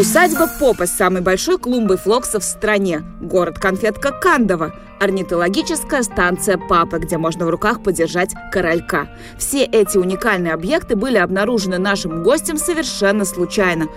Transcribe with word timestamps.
Усадьба 0.00 0.48
Попа 0.58 0.86
с 0.86 0.96
самой 0.96 1.20
большой 1.20 1.58
клумбой 1.58 1.98
флоксов 1.98 2.42
в 2.42 2.46
стране. 2.46 3.02
Город 3.20 3.58
конфетка 3.58 4.12
Кандова. 4.12 4.74
Орнитологическая 4.98 6.02
станция 6.02 6.56
Папы, 6.56 7.00
где 7.00 7.18
можно 7.18 7.44
в 7.44 7.50
руках 7.50 7.82
подержать 7.82 8.30
королька. 8.50 9.08
Все 9.38 9.62
эти 9.62 9.98
уникальные 9.98 10.54
объекты 10.54 10.96
были 10.96 11.18
обнаружены 11.18 11.76
нашим 11.76 12.22
гостем 12.22 12.56
совершенно 12.56 13.26
случайно. 13.26 13.88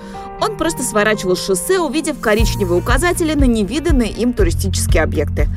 Он 0.42 0.58
просто 0.58 0.84
сворачивал 0.84 1.38
шоссе, 1.38 1.80
увидев 1.80 2.20
коричневые 2.20 2.82
указатели 2.82 3.34
на 3.34 3.46
невиданные 3.46 4.12
им 4.12 4.34
туристические 4.34 5.04
объекты. 5.04 5.48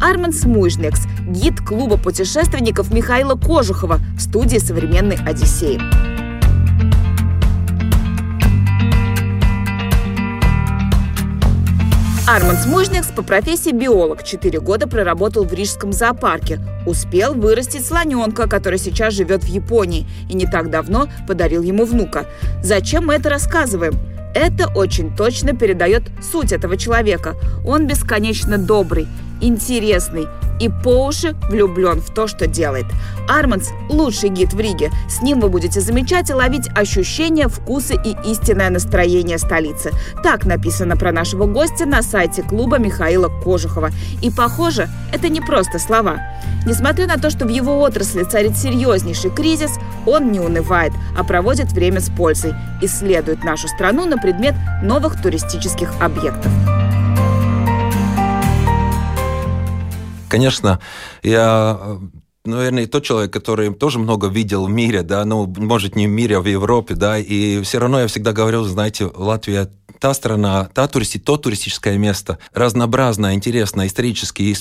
Армен 0.00 0.32
Смуйжнекс, 0.32 1.00
гид 1.26 1.58
клуба 1.60 1.96
путешественников 1.96 2.94
Михаила 2.94 3.34
Кожухова 3.34 3.98
в 4.16 4.20
студии 4.20 4.58
«Современной 4.58 5.16
Одиссеи». 5.26 6.15
Арманд 12.28 12.58
Смужникс 12.58 13.06
по 13.06 13.22
профессии 13.22 13.70
биолог. 13.70 14.24
Четыре 14.24 14.58
года 14.58 14.88
проработал 14.88 15.44
в 15.44 15.54
Рижском 15.54 15.92
зоопарке. 15.92 16.58
Успел 16.84 17.34
вырастить 17.34 17.86
слоненка, 17.86 18.48
который 18.48 18.80
сейчас 18.80 19.14
живет 19.14 19.44
в 19.44 19.46
Японии, 19.46 20.08
и 20.28 20.34
не 20.34 20.44
так 20.44 20.68
давно 20.68 21.06
подарил 21.28 21.62
ему 21.62 21.84
внука. 21.84 22.26
Зачем 22.64 23.06
мы 23.06 23.14
это 23.14 23.30
рассказываем? 23.30 23.94
Это 24.34 24.66
очень 24.74 25.14
точно 25.14 25.56
передает 25.56 26.02
суть 26.20 26.50
этого 26.50 26.76
человека. 26.76 27.36
Он 27.64 27.86
бесконечно 27.86 28.58
добрый, 28.58 29.06
интересный 29.40 30.26
и 30.60 30.68
по 30.68 31.06
уши 31.06 31.34
влюблен 31.48 32.00
в 32.00 32.12
то, 32.12 32.26
что 32.26 32.46
делает. 32.46 32.86
Арманс– 33.28 33.70
лучший 33.88 34.30
гид 34.30 34.52
в 34.52 34.60
Риге. 34.60 34.90
С 35.08 35.22
ним 35.22 35.40
вы 35.40 35.48
будете 35.48 35.80
замечать 35.80 36.30
и 36.30 36.34
ловить 36.34 36.68
ощущения, 36.74 37.48
вкусы 37.48 37.94
и 37.94 38.16
истинное 38.30 38.70
настроение 38.70 39.38
столицы. 39.38 39.92
Так 40.22 40.44
написано 40.46 40.96
про 40.96 41.12
нашего 41.12 41.46
гостя 41.46 41.86
на 41.86 42.02
сайте 42.02 42.42
клуба 42.42 42.78
Михаила 42.78 43.28
Кожухова. 43.28 43.90
И 44.22 44.30
похоже, 44.30 44.88
это 45.12 45.28
не 45.28 45.40
просто 45.40 45.78
слова. 45.78 46.20
Несмотря 46.66 47.06
на 47.06 47.16
то, 47.16 47.30
что 47.30 47.46
в 47.46 47.48
его 47.48 47.80
отрасли 47.80 48.24
царит 48.24 48.56
серьезнейший 48.56 49.30
кризис, 49.30 49.72
он 50.04 50.32
не 50.32 50.40
унывает, 50.40 50.92
а 51.16 51.22
проводит 51.22 51.72
время 51.72 52.00
с 52.00 52.10
пользой, 52.10 52.54
исследует 52.82 53.44
нашу 53.44 53.68
страну 53.68 54.06
на 54.06 54.16
предмет 54.16 54.54
новых 54.82 55.20
туристических 55.20 55.92
объектов. 56.00 56.50
Конечно, 60.28 60.80
я 61.22 61.78
э, 61.80 61.98
наверное, 62.46 62.86
тот 62.86 63.04
человек, 63.04 63.32
который 63.32 63.72
тоже 63.74 63.98
много 63.98 64.28
видел 64.28 64.66
в 64.66 64.70
мире, 64.70 65.02
да, 65.02 65.24
ну, 65.24 65.52
может, 65.56 65.96
не 65.96 66.06
в 66.06 66.10
мире, 66.10 66.38
а 66.38 66.40
в 66.40 66.46
Европе, 66.46 66.94
да, 66.94 67.18
и 67.18 67.62
все 67.62 67.78
равно 67.78 68.00
я 68.00 68.06
всегда 68.06 68.32
говорил, 68.32 68.64
знаете, 68.64 69.10
Латвия 69.14 69.70
та 69.98 70.14
страна, 70.14 70.68
та 70.74 70.86
туристи, 70.88 71.18
то 71.18 71.36
туристическое 71.36 71.96
место, 71.98 72.38
разнообразное, 72.52 73.34
интересное, 73.34 73.86
исторические, 73.86 74.54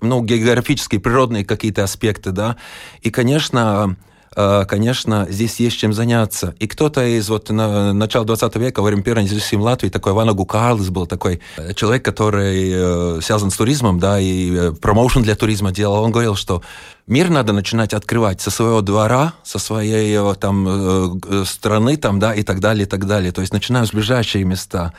ну, 0.00 0.22
географические, 0.22 1.00
природные 1.00 1.44
какие-то 1.44 1.84
аспекты, 1.84 2.30
да, 2.30 2.56
и, 3.02 3.10
конечно, 3.10 3.96
конечно, 4.36 5.26
здесь 5.30 5.58
есть 5.60 5.78
чем 5.78 5.94
заняться. 5.94 6.54
И 6.58 6.66
кто-то 6.66 7.02
из 7.04 7.28
вот 7.30 7.48
на, 7.48 7.94
начала 7.94 8.26
20 8.26 8.56
века, 8.56 8.80
во 8.80 8.86
время 8.86 9.02
первой 9.02 9.22
независимости 9.22 9.54
Латвии, 9.54 9.88
такой 9.88 10.12
Вана 10.12 10.34
Гукарлес 10.34 10.90
был 10.90 11.06
такой 11.06 11.40
э, 11.56 11.72
человек, 11.72 12.04
который 12.04 12.70
э, 12.70 13.20
связан 13.22 13.50
с 13.50 13.56
туризмом, 13.56 13.98
да, 13.98 14.20
и 14.20 14.72
промоушен 14.74 15.22
для 15.22 15.36
туризма 15.36 15.72
делал. 15.72 16.02
Он 16.02 16.10
говорил, 16.10 16.34
что 16.34 16.62
мир 17.06 17.30
надо 17.30 17.54
начинать 17.54 17.94
открывать 17.94 18.42
со 18.42 18.50
своего 18.50 18.82
двора, 18.82 19.32
со 19.42 19.58
своей 19.58 20.18
там 20.34 21.20
страны, 21.46 21.96
там, 21.96 22.18
да, 22.18 22.34
и 22.34 22.42
так 22.42 22.60
далее, 22.60 22.84
и 22.84 22.88
так 22.88 23.06
далее. 23.06 23.32
То 23.32 23.40
есть 23.40 23.54
начинаем 23.54 23.86
с 23.86 23.92
ближайшие 23.92 24.44
места. 24.44 24.92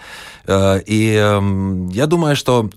И 0.48 1.16
эм, 1.16 1.90
я 1.90 2.08
думаю, 2.08 2.36
что 2.36 2.70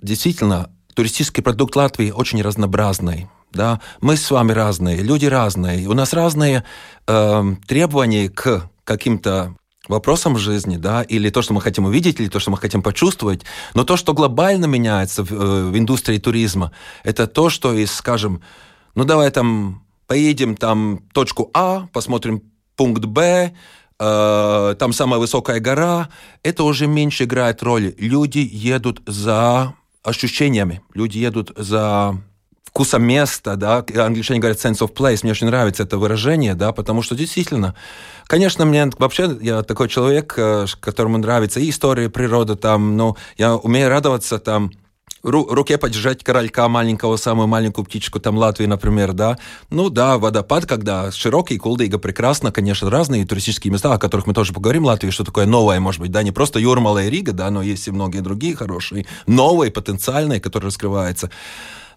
действительно 0.00 0.70
туристический 0.94 1.42
продукт 1.42 1.76
Латвии 1.76 2.10
очень 2.10 2.40
разнообразный 2.40 3.28
да, 3.52 3.80
мы 4.00 4.16
с 4.16 4.30
вами 4.30 4.52
разные, 4.52 5.02
люди 5.02 5.26
разные, 5.26 5.86
у 5.88 5.94
нас 5.94 6.12
разные 6.12 6.64
э, 7.06 7.54
требования 7.66 8.28
к 8.28 8.70
каким-то 8.84 9.54
вопросам 9.88 10.38
жизни, 10.38 10.76
да, 10.76 11.02
или 11.02 11.30
то, 11.30 11.42
что 11.42 11.54
мы 11.54 11.60
хотим 11.60 11.84
увидеть, 11.86 12.20
или 12.20 12.28
то, 12.28 12.40
что 12.40 12.50
мы 12.50 12.56
хотим 12.56 12.82
почувствовать. 12.82 13.42
Но 13.74 13.84
то, 13.84 13.96
что 13.96 14.14
глобально 14.14 14.66
меняется 14.66 15.24
в, 15.24 15.32
э, 15.32 15.70
в 15.70 15.78
индустрии 15.78 16.18
туризма, 16.18 16.72
это 17.04 17.26
то, 17.26 17.50
что 17.50 17.72
из, 17.72 17.92
скажем, 17.92 18.42
ну 18.94 19.04
давай 19.04 19.30
там 19.30 19.84
поедем 20.06 20.56
там 20.56 21.00
точку 21.12 21.50
А, 21.54 21.88
посмотрим 21.92 22.42
пункт 22.76 23.04
Б, 23.04 23.54
э, 23.98 24.76
там 24.78 24.92
самая 24.92 25.20
высокая 25.20 25.60
гора, 25.60 26.08
это 26.42 26.64
уже 26.64 26.86
меньше 26.86 27.24
играет 27.24 27.62
роль. 27.62 27.94
Люди 27.98 28.48
едут 28.52 29.02
за 29.06 29.74
ощущениями, 30.02 30.82
люди 30.94 31.18
едут 31.18 31.52
за 31.56 32.20
вкуса 32.72 32.98
места, 32.98 33.56
да, 33.56 33.84
англичане 33.94 34.40
говорят 34.40 34.58
sense 34.58 34.78
of 34.78 34.94
place, 34.94 35.20
мне 35.22 35.32
очень 35.32 35.46
нравится 35.46 35.82
это 35.82 35.98
выражение, 35.98 36.54
да, 36.54 36.72
потому 36.72 37.02
что 37.02 37.14
действительно, 37.14 37.74
конечно, 38.26 38.64
мне 38.64 38.90
вообще, 38.98 39.36
я 39.42 39.62
такой 39.62 39.90
человек, 39.90 40.32
э, 40.38 40.64
которому 40.80 41.18
нравится 41.18 41.60
и 41.60 41.68
история, 41.68 42.06
и 42.06 42.08
природа, 42.08 42.56
там, 42.56 42.96
ну, 42.96 43.16
я 43.36 43.56
умею 43.56 43.90
радоваться, 43.90 44.38
там, 44.38 44.72
руке 45.22 45.76
подержать 45.78 46.24
королька 46.24 46.66
маленького, 46.68 47.16
самую 47.16 47.46
маленькую 47.46 47.84
птичку, 47.84 48.18
там 48.18 48.38
Латвии, 48.38 48.66
например, 48.66 49.12
да. 49.12 49.38
Ну 49.70 49.88
да, 49.90 50.18
водопад, 50.18 50.66
когда 50.66 51.12
широкий, 51.12 51.58
Кулдыга 51.58 51.98
прекрасно, 51.98 52.50
конечно, 52.50 52.90
разные 52.90 53.26
туристические 53.26 53.72
места, 53.72 53.92
о 53.92 53.98
которых 53.98 54.26
мы 54.26 54.34
тоже 54.34 54.52
поговорим, 54.52 54.84
Латвии, 54.84 55.10
что 55.10 55.24
такое 55.24 55.46
новое, 55.46 55.78
может 55.78 56.00
быть, 56.00 56.10
да, 56.10 56.22
не 56.22 56.32
просто 56.32 56.58
Юрмала 56.58 57.04
и 57.04 57.10
Рига, 57.10 57.32
да, 57.32 57.50
но 57.50 57.62
есть 57.62 57.86
и 57.86 57.90
многие 57.92 58.20
другие 58.20 58.56
хорошие, 58.56 59.06
новые, 59.26 59.70
потенциальные, 59.70 60.40
которые 60.40 60.68
раскрываются. 60.68 61.30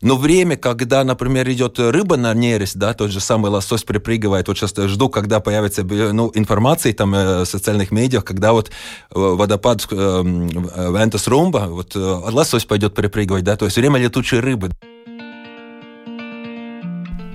Но 0.02 0.18
время, 0.18 0.58
когда, 0.58 1.04
например, 1.04 1.50
идет 1.50 1.80
рыба 1.80 2.18
на 2.18 2.34
нерест, 2.34 2.76
да, 2.76 2.94
тот 2.94 3.12
же 3.12 3.20
самый 3.20 3.52
лосось 3.52 3.84
припрыгивает, 3.84 4.48
вот 4.48 4.58
сейчас 4.58 4.74
жду, 4.76 5.10
когда 5.10 5.40
появится 5.40 5.84
ну, 5.84 6.32
информация 6.34 6.94
там 6.94 7.14
э, 7.16 7.44
в 7.44 7.46
социальных 7.46 7.92
медиах, 7.92 8.26
когда 8.26 8.54
вот 8.54 8.70
э, 8.70 8.72
водопад 9.14 9.88
э, 9.92 9.96
Вентас 9.96 11.28
Румба, 11.28 11.68
вот 11.70 11.96
лосось 11.96 12.66
пойдет 12.66 12.94
припрыгивать, 12.94 13.44
да, 13.44 13.56
то 13.56 13.66
есть 13.66 13.78
время 13.78 14.00
летучей 14.00 14.40
рыбы. 14.40 14.72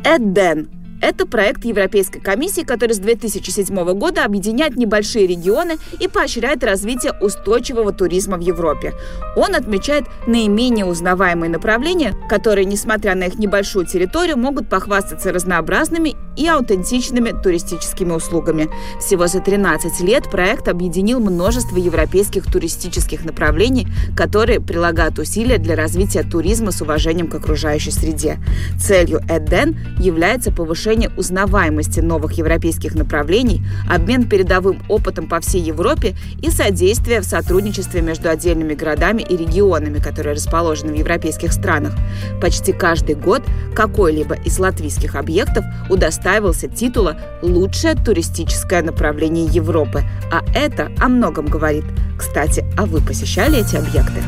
Эдден 0.04 0.79
это 1.00 1.26
проект 1.26 1.64
Европейской 1.64 2.20
комиссии, 2.20 2.62
который 2.62 2.92
с 2.92 2.98
2007 2.98 3.74
года 3.94 4.24
объединяет 4.24 4.76
небольшие 4.76 5.26
регионы 5.26 5.78
и 5.98 6.08
поощряет 6.08 6.62
развитие 6.62 7.12
устойчивого 7.20 7.92
туризма 7.92 8.36
в 8.36 8.40
Европе. 8.40 8.92
Он 9.36 9.54
отмечает 9.54 10.04
наименее 10.26 10.84
узнаваемые 10.84 11.50
направления, 11.50 12.14
которые, 12.28 12.64
несмотря 12.64 13.14
на 13.14 13.24
их 13.24 13.38
небольшую 13.38 13.86
территорию, 13.86 14.36
могут 14.36 14.68
похвастаться 14.68 15.32
разнообразными 15.32 16.16
и 16.36 16.46
аутентичными 16.46 17.30
туристическими 17.42 18.12
услугами. 18.12 18.68
Всего 19.00 19.26
за 19.26 19.40
13 19.40 20.00
лет 20.00 20.30
проект 20.30 20.68
объединил 20.68 21.20
множество 21.20 21.76
европейских 21.76 22.50
туристических 22.50 23.24
направлений, 23.24 23.88
которые 24.16 24.60
прилагают 24.60 25.18
усилия 25.18 25.58
для 25.58 25.76
развития 25.76 26.22
туризма 26.22 26.72
с 26.72 26.80
уважением 26.82 27.28
к 27.28 27.34
окружающей 27.34 27.90
среде. 27.90 28.38
Целью 28.78 29.20
Эден 29.28 29.76
является 29.98 30.52
повышение 30.52 30.89
повышение 30.90 31.10
узнаваемости 31.16 32.00
новых 32.00 32.32
европейских 32.32 32.94
направлений, 32.94 33.62
обмен 33.88 34.28
передовым 34.28 34.82
опытом 34.88 35.28
по 35.28 35.40
всей 35.40 35.62
Европе 35.62 36.16
и 36.42 36.50
содействие 36.50 37.20
в 37.20 37.24
сотрудничестве 37.24 38.02
между 38.02 38.28
отдельными 38.28 38.74
городами 38.74 39.22
и 39.22 39.36
регионами, 39.36 40.00
которые 40.00 40.34
расположены 40.34 40.92
в 40.92 40.96
европейских 40.96 41.52
странах. 41.52 41.94
Почти 42.40 42.72
каждый 42.72 43.14
год 43.14 43.42
какой-либо 43.74 44.34
из 44.34 44.58
латвийских 44.58 45.14
объектов 45.14 45.64
удостаивался 45.88 46.66
титула 46.66 47.16
«Лучшее 47.42 47.94
туристическое 47.94 48.82
направление 48.82 49.46
Европы», 49.46 50.02
а 50.32 50.42
это 50.54 50.90
о 50.98 51.08
многом 51.08 51.46
говорит. 51.46 51.84
Кстати, 52.18 52.64
а 52.76 52.86
вы 52.86 53.00
посещали 53.00 53.60
эти 53.60 53.76
объекты? 53.76 54.22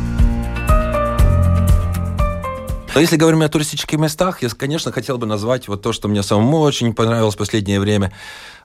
Но 2.95 3.01
если 3.01 3.17
говорим 3.17 3.41
о 3.41 3.49
туристических 3.49 3.99
местах, 3.99 4.43
я, 4.43 4.51
конечно, 4.51 4.93
хотел 4.93 5.17
бы 5.17 5.27
назвать 5.27 5.67
вот 5.67 5.81
то, 5.81 5.93
что 5.93 6.09
мне 6.09 6.23
самому 6.23 6.59
очень 6.59 6.93
понравилось 6.95 7.35
в 7.35 7.39
последнее 7.39 7.81
время. 7.81 8.13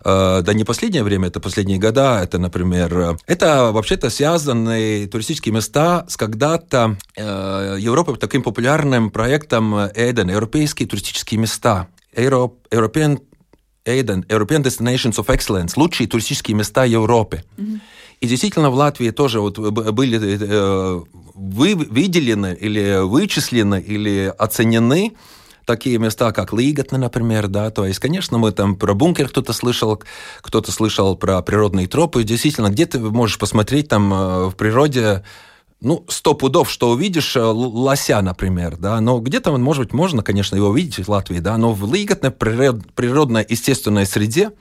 Э, 0.04 0.42
да 0.44 0.54
не 0.54 0.66
последнее 0.66 1.04
время, 1.04 1.30
это 1.30 1.40
последние 1.40 1.80
года. 1.80 2.20
Это, 2.22 2.38
например, 2.38 3.18
это 3.26 3.72
вообще-то 3.72 4.10
связанные 4.10 5.08
туристические 5.08 5.54
места 5.54 6.06
с 6.10 6.18
когда-то 6.18 6.98
э, 7.16 7.78
Европой 7.80 8.18
таким 8.18 8.44
популярным 8.44 9.12
проектом 9.12 9.74
Эден, 9.96 10.30
европейские 10.30 10.90
туристические 10.90 11.40
места. 11.40 11.88
European 12.14 13.22
Aiden, 13.86 14.28
European 14.28 14.62
Destinations 14.62 15.16
of 15.16 15.28
Excellence, 15.28 15.74
лучшие 15.78 16.08
туристические 16.08 16.56
места 16.56 16.84
Европы. 16.84 17.44
Mm-hmm. 17.58 17.80
И 18.20 18.28
действительно 18.28 18.70
в 18.70 18.76
Латвии 18.76 19.12
тоже 19.12 19.40
вот 19.40 19.60
были 19.60 20.20
э, 20.20 21.02
вы, 21.36 21.76
выделены 21.76 22.58
или 22.60 23.04
вычислены 23.04 23.80
или 23.80 24.34
оценены 24.38 25.14
такие 25.66 26.00
места, 26.00 26.32
как 26.32 26.54
Лиготна, 26.54 26.98
например, 26.98 27.48
да, 27.48 27.70
то 27.70 27.86
есть, 27.86 28.00
конечно, 28.00 28.38
мы 28.38 28.52
там 28.54 28.76
про 28.78 28.94
бункер 28.94 29.28
кто-то 29.28 29.54
слышал, 29.54 30.02
кто-то 30.42 30.72
слышал 30.72 31.16
про 31.18 31.42
природные 31.42 31.88
тропы, 31.88 32.24
действительно, 32.24 32.70
где 32.70 32.86
ты 32.86 33.00
можешь 33.00 33.38
посмотреть 33.38 33.90
там 33.90 34.12
э, 34.14 34.48
в 34.48 34.56
природе 34.56 35.24
ну, 35.82 36.06
сто 36.08 36.34
пудов, 36.34 36.72
что 36.72 36.90
увидишь 36.90 37.36
э, 37.36 37.44
лося, 37.44 38.22
например, 38.22 38.78
да, 38.78 39.00
но 39.02 39.20
где-то, 39.20 39.56
может 39.58 39.84
быть, 39.84 39.94
можно, 39.94 40.24
конечно, 40.24 40.56
его 40.56 40.70
увидеть 40.70 41.06
в 41.06 41.10
Латвии, 41.10 41.40
да, 41.40 41.58
но 41.58 41.74
в 41.74 41.94
Лиготной 41.94 42.32
природной 42.32 43.46
естественной 43.48 44.06
среде, 44.06 44.52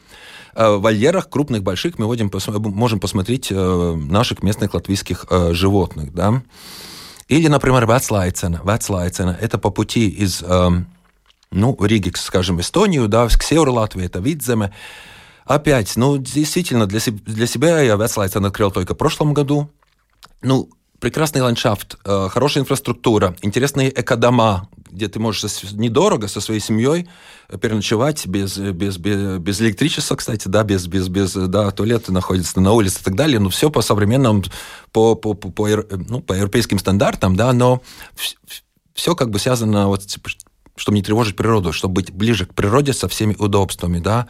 в 0.57 0.79
вольерах 0.79 1.29
крупных, 1.29 1.63
больших 1.63 1.99
мы 1.99 2.07
можем, 2.07 2.31
можем 2.73 3.01
посмотреть 3.01 3.49
э, 3.51 3.95
наших 3.95 4.43
местных 4.43 4.75
латвийских 4.75 5.27
животных, 5.51 6.15
да. 6.15 6.43
Или, 7.29 7.49
например, 7.49 7.87
Вацлайцена. 7.87 8.61
Вацлайцена– 8.63 9.37
это 9.41 9.59
по 9.59 9.71
пути 9.71 10.09
из, 10.09 10.45
ну, 11.51 11.77
Риги, 11.81 12.13
скажем, 12.15 12.61
Эстонию, 12.61 13.09
да, 13.09 13.27
к 13.27 13.43
северу 13.43 13.73
Латвии, 13.73 14.05
это 14.05 14.21
Видземе. 14.21 14.73
Опять, 15.45 15.97
ну, 15.97 16.19
действительно, 16.19 16.87
для, 16.87 17.01
для 17.27 17.47
себя 17.47 17.81
я 17.81 17.97
Вацлайцен 17.97 18.45
открыл 18.45 18.71
только 18.71 18.95
в 18.95 18.97
прошлом 18.97 19.35
году. 19.35 19.71
Ну, 20.43 20.71
прекрасный 20.99 21.43
ландшафт, 21.43 21.97
э, 22.05 22.29
хорошая 22.31 22.63
инфраструктура, 22.63 23.37
интересные 23.43 23.91
экодома, 23.91 24.69
где 24.91 25.09
ты 25.09 25.19
можешь 25.19 25.45
недорого 25.73 26.29
со 26.29 26.41
своей 26.41 26.61
семьей 26.61 27.09
переночевать 27.61 28.27
без, 28.27 28.57
без, 28.59 28.99
без, 28.99 29.39
без 29.39 29.61
электричества, 29.61 30.17
кстати, 30.17 30.49
да, 30.49 30.65
без, 30.65 30.87
без, 30.87 31.09
без 31.09 31.35
да, 31.35 31.71
туалеты 31.71 32.13
находятся 32.13 32.61
на 32.61 32.73
улице 32.73 33.01
и 33.01 33.05
так 33.05 33.15
далее, 33.15 33.39
но 33.39 33.51
все 33.51 33.71
по 33.71 33.83
современным, 33.83 34.45
по, 34.93 35.15
по, 35.15 35.35
по, 35.35 35.51
по, 35.51 35.69
ну, 35.91 36.21
по 36.21 36.33
европейским 36.33 36.79
стандартам, 36.79 37.37
да, 37.37 37.53
но 37.53 37.83
все 38.95 39.15
как 39.15 39.31
бы 39.31 39.39
связано 39.39 39.89
вот 39.89 40.03
чтобы 40.77 40.97
не 40.97 41.03
тревожить 41.03 41.37
природу, 41.37 41.73
чтобы 41.73 41.95
быть 41.95 42.13
ближе 42.13 42.45
к 42.45 42.55
природе 42.55 42.93
со 42.93 43.09
всеми 43.09 43.35
удобствами, 43.39 43.99
да. 43.99 44.27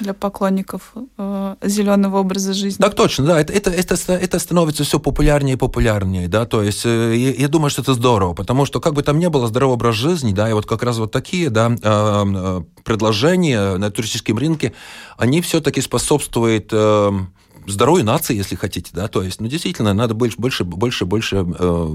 Для 0.00 0.14
поклонников 0.14 0.92
э, 1.16 1.56
зеленого 1.62 2.18
образа 2.18 2.54
жизни. 2.54 2.82
Так 2.82 2.94
точно, 2.94 3.26
да. 3.26 3.40
Это, 3.40 3.52
это, 3.52 3.70
это, 3.70 4.12
это 4.12 4.38
становится 4.38 4.82
все 4.84 4.98
популярнее 4.98 5.54
и 5.54 5.56
популярнее, 5.56 6.26
да. 6.26 6.44
То 6.44 6.62
есть 6.62 6.84
э, 6.84 7.16
я, 7.16 7.30
я 7.30 7.48
думаю, 7.48 7.70
что 7.70 7.82
это 7.82 7.94
здорово, 7.94 8.34
потому 8.34 8.66
что 8.66 8.80
как 8.80 8.94
бы 8.94 9.02
там 9.02 9.18
ни 9.20 9.28
было 9.28 9.46
здоровый 9.46 9.74
образ 9.74 9.94
жизни, 9.94 10.32
да, 10.32 10.50
и 10.50 10.52
вот 10.52 10.66
как 10.66 10.82
раз 10.82 10.98
вот 10.98 11.12
такие, 11.12 11.50
да, 11.50 11.70
э, 11.70 11.76
э 11.82 12.62
предложения 12.84 13.78
на 13.78 13.90
туристическом 13.90 14.38
рынке, 14.38 14.72
они 15.16 15.40
все-таки 15.40 15.80
способствуют 15.80 16.68
э, 16.70 17.12
здоровой 17.66 18.02
нации, 18.02 18.36
если 18.36 18.56
хотите, 18.56 18.90
да, 18.92 19.08
то 19.08 19.22
есть, 19.22 19.40
ну, 19.40 19.48
действительно, 19.48 19.92
надо 19.94 20.14
больше, 20.14 20.36
больше, 20.38 20.64
больше, 20.64 21.04
больше 21.04 21.36
э, 21.36 21.88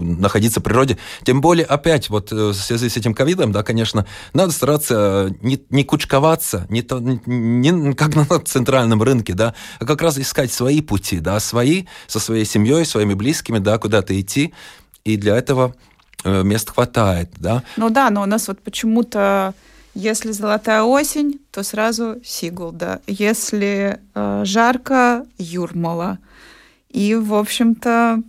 находиться 0.00 0.60
в 0.60 0.62
природе. 0.62 0.98
Тем 1.24 1.40
более, 1.40 1.66
опять, 1.66 2.08
вот 2.08 2.32
э, 2.32 2.34
в 2.34 2.54
связи 2.54 2.88
с 2.88 2.96
этим 2.96 3.14
ковидом, 3.14 3.52
да, 3.52 3.62
конечно, 3.62 4.06
надо 4.32 4.52
стараться 4.52 5.34
не, 5.42 5.60
не 5.70 5.84
кучковаться, 5.84 6.66
не, 6.68 6.82
то, 6.82 6.98
не, 7.00 7.94
как 7.94 8.16
на 8.16 8.26
центральном 8.40 9.02
рынке, 9.02 9.34
да, 9.34 9.54
а 9.78 9.84
как 9.84 10.02
раз 10.02 10.18
искать 10.18 10.52
свои 10.52 10.80
пути, 10.80 11.20
да, 11.20 11.40
свои, 11.40 11.84
со 12.06 12.20
своей 12.20 12.44
семьей, 12.44 12.84
своими 12.84 13.14
близкими, 13.14 13.58
да, 13.58 13.78
куда-то 13.78 14.18
идти, 14.18 14.54
и 15.04 15.16
для 15.16 15.36
этого 15.36 15.74
э, 16.24 16.42
мест 16.42 16.70
хватает, 16.70 17.30
да. 17.36 17.62
Ну 17.76 17.90
да, 17.90 18.10
но 18.10 18.22
у 18.22 18.26
нас 18.26 18.48
вот 18.48 18.60
почему-то 18.60 19.54
если 19.98 20.30
золотая 20.30 20.84
осень, 20.84 21.40
то 21.50 21.64
сразу 21.64 22.20
Сигулда. 22.22 23.02
Если 23.08 23.98
э, 24.14 24.42
жарко, 24.44 25.26
Юрмала. 25.38 26.18
И, 26.88 27.16
в 27.16 27.34
общем-то, 27.34 28.22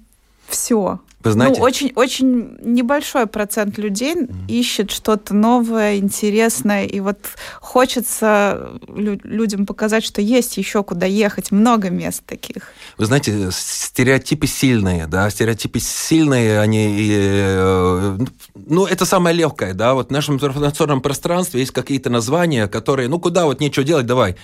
все. 0.48 1.00
Вы 1.22 1.32
знаете... 1.32 1.60
Ну, 1.60 1.66
очень, 1.66 1.92
очень 1.96 2.58
небольшой 2.62 3.28
процент 3.28 3.78
людей 3.78 4.16
mm. 4.16 4.48
ищет 4.48 4.90
что-то 4.90 5.34
новое, 5.34 5.98
интересное, 5.98 6.86
и 6.86 7.02
вот 7.02 7.18
хочется 7.60 8.80
лю- 8.88 9.20
людям 9.24 9.66
показать, 9.66 10.06
что 10.06 10.22
есть 10.22 10.58
еще 10.58 10.82
куда 10.82 11.06
ехать, 11.06 11.52
много 11.52 11.90
мест 11.90 12.24
таких. 12.26 12.72
Вы 12.98 13.06
знаете, 13.06 13.50
стереотипы 13.52 14.48
сильные, 14.48 15.08
да, 15.08 15.30
стереотипы 15.30 15.80
сильные, 15.82 16.62
они, 16.62 17.10
э, 17.12 18.18
ну, 18.56 18.86
это 18.86 19.04
самое 19.04 19.36
легкое, 19.36 19.74
да, 19.74 19.96
вот 19.96 20.08
в 20.08 20.12
нашем 20.12 20.36
информационном 20.36 21.02
пространстве 21.02 21.60
есть 21.60 21.72
какие-то 21.72 22.10
названия, 22.10 22.68
которые, 22.68 23.10
ну, 23.10 23.20
куда 23.20 23.44
вот 23.44 23.60
нечего 23.60 23.86
делать, 23.86 24.06
давай, 24.06 24.38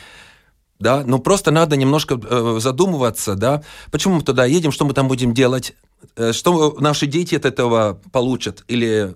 да, 0.80 1.04
ну 1.06 1.20
просто 1.20 1.52
надо 1.52 1.78
немножко 1.78 2.20
э, 2.22 2.58
задумываться, 2.60 3.36
да, 3.36 3.64
почему 3.92 4.16
мы 4.16 4.24
туда 4.24 4.44
едем, 4.44 4.74
что 4.74 4.84
мы 4.84 4.94
там 4.94 5.08
будем 5.08 5.34
делать, 5.34 5.74
Э, 5.74 5.85
что 6.32 6.76
наши 6.80 7.08
дети 7.08 7.36
от 7.36 7.46
этого 7.46 8.00
получат? 8.12 8.64
Или 8.68 9.16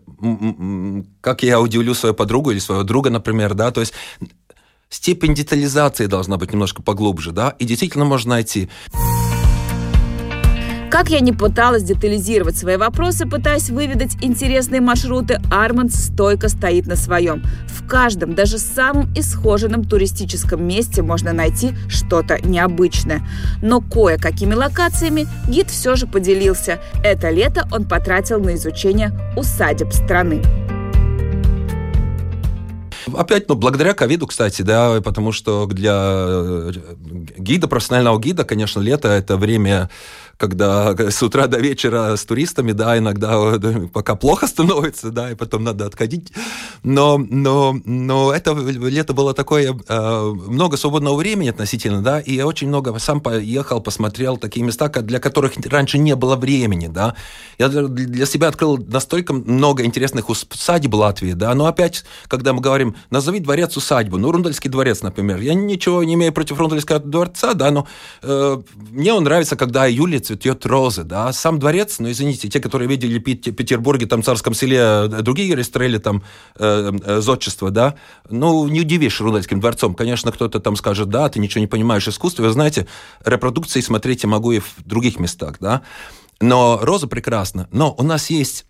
как 1.21 1.44
я 1.44 1.59
удивлю 1.59 1.94
свою 1.94 2.15
подругу 2.15 2.51
или 2.51 2.59
своего 2.59 2.83
друга, 2.83 3.09
например, 3.09 3.53
да, 3.53 3.71
то 3.71 3.81
есть 3.81 3.94
степень 4.89 5.36
детализации 5.36 6.07
должна 6.07 6.38
быть 6.38 6.51
немножко 6.51 6.81
поглубже, 6.81 7.31
да, 7.31 7.56
и 7.59 7.65
действительно 7.65 8.06
можно 8.06 8.31
найти. 8.31 8.69
Как 10.89 11.09
я 11.09 11.19
не 11.19 11.31
пыталась 11.31 11.83
детализировать 11.83 12.57
свои 12.57 12.75
вопросы, 12.75 13.27
пытаясь 13.27 13.69
выведать 13.69 14.18
интересные 14.21 14.81
маршруты, 14.81 15.39
Арманд 15.51 15.94
стойко 15.94 16.50
стоит 16.50 16.88
на 16.88 16.95
своем. 16.95 17.44
В 17.68 17.88
каждом, 17.88 18.33
даже 18.33 18.57
самом 18.57 19.07
исхоженном 19.13 19.86
туристическом 19.86 20.68
месте 20.68 21.03
можно 21.03 21.31
найти 21.31 21.74
что-то 21.88 22.39
необычное. 22.44 23.21
Но 23.62 23.81
кое-какими 23.81 24.56
локациями 24.56 25.27
гид 25.47 25.69
все 25.69 25.95
же 25.95 26.07
поделился. 26.07 26.80
Это 27.03 27.30
лето 27.30 27.68
он 27.71 27.86
потратил 27.88 28.39
на 28.39 28.56
изучение 28.56 29.12
усадеб 29.38 29.94
страны. 29.94 30.41
Опять, 33.15 33.47
ну, 33.47 33.56
благодаря 33.56 33.94
ковиду, 33.94 34.27
кстати, 34.27 34.62
да, 34.62 35.01
потому 35.01 35.31
что 35.31 35.65
для 35.65 35.95
э, 35.95 36.71
гида, 37.38 37.68
профессионального 37.68 38.19
гида, 38.19 38.44
конечно, 38.44 38.80
лето– 38.81 39.08
это 39.10 39.38
время 39.38 39.89
когда 40.39 40.96
с 41.12 41.22
утра 41.22 41.48
до 41.48 41.60
вечера 41.60 42.15
с 42.15 42.25
туристами, 42.25 42.72
да, 42.72 42.98
иногда 42.98 43.38
пока 43.93 44.15
плохо 44.15 44.48
становится, 44.48 45.12
да, 45.12 45.31
и 45.31 45.36
потом 45.36 45.63
надо 45.63 45.86
отходить. 45.86 46.31
Но, 46.81 47.17
но, 47.17 47.77
но 47.86 48.34
это 48.34 48.53
лето 48.53 49.13
было 49.13 49.34
такое, 49.34 49.77
э, 49.88 50.34
много 50.48 50.77
свободного 50.77 51.15
времени 51.15 51.50
относительно, 51.50 52.01
да, 52.01 52.19
и 52.19 52.34
я 52.34 52.48
очень 52.48 52.69
много 52.69 52.98
сам 53.00 53.19
поехал, 53.22 53.81
посмотрел 53.81 54.38
такие 54.38 54.65
места, 54.65 54.88
для 54.89 55.19
которых 55.19 55.53
раньше 55.65 55.98
не 55.98 56.15
было 56.15 56.36
времени, 56.38 56.88
да. 56.88 57.15
Я 57.58 57.67
для 57.67 58.25
себя 58.25 58.48
открыл 58.48 58.77
настолько 58.77 59.34
много 59.34 59.84
интересных 59.84 60.29
усадеб 60.29 60.93
Латвии, 60.93 61.34
да, 61.34 61.53
но 61.53 61.65
опять, 61.65 62.05
когда 62.27 62.53
мы 62.53 62.62
говорим, 62.62 62.96
назови 63.10 63.39
дворец 63.39 63.75
усадьбу, 63.75 64.17
ну, 64.17 64.31
Рундальский 64.31 64.69
дворец, 64.69 65.01
например, 65.01 65.41
я 65.41 65.53
ничего 65.53 66.03
не 66.03 66.13
имею 66.13 66.31
против 66.31 66.58
Рундальского 66.60 67.00
дворца, 67.00 67.53
да, 67.53 67.72
но 67.72 67.88
э, 68.22 68.62
мне 68.91 69.13
он 69.13 69.25
нравится, 69.25 69.58
когда 69.58 69.89
июль 69.89 70.15
цветет 70.29 70.65
розы, 70.65 71.03
да, 71.03 71.33
сам 71.33 71.57
дворец, 71.57 71.98
ну, 72.00 72.12
извините, 72.12 72.50
те, 72.50 72.59
которые 72.59 72.88
видели 72.88 73.17
в 73.17 73.21
Петербурге, 73.24 74.05
там, 74.05 74.21
в 74.21 74.25
Царском 74.25 74.53
селе, 74.53 74.77
э, 74.77 75.07
другие 75.21 75.55
рестрели, 75.55 75.98
там, 75.98 76.24
э, 76.55 76.91
э, 77.03 77.21
зодчество, 77.21 77.71
да, 77.71 77.95
ну, 78.29 78.67
не 78.67 78.81
удивишь 78.81 79.19
Рудольским 79.21 79.59
дворцом. 79.59 79.95
Конечно, 79.95 80.31
кто-то 80.31 80.59
там 80.59 80.75
скажет, 80.75 81.09
да, 81.09 81.29
ты 81.29 81.39
ничего 81.39 81.62
не 81.62 81.67
понимаешь 81.67 82.07
искусства. 82.07 82.43
Вы 82.43 82.51
знаете, 82.51 82.86
репродукции 83.25 83.81
смотреть 83.81 84.24
я 84.24 84.29
могу 84.29 84.51
и 84.51 84.59
в 84.59 84.75
других 84.86 85.19
местах, 85.19 85.55
да. 85.59 85.81
Но 86.41 86.79
роза 86.81 87.07
прекрасна. 87.07 87.67
Но 87.71 87.95
у 87.98 88.03
нас 88.03 88.29
есть 88.29 88.65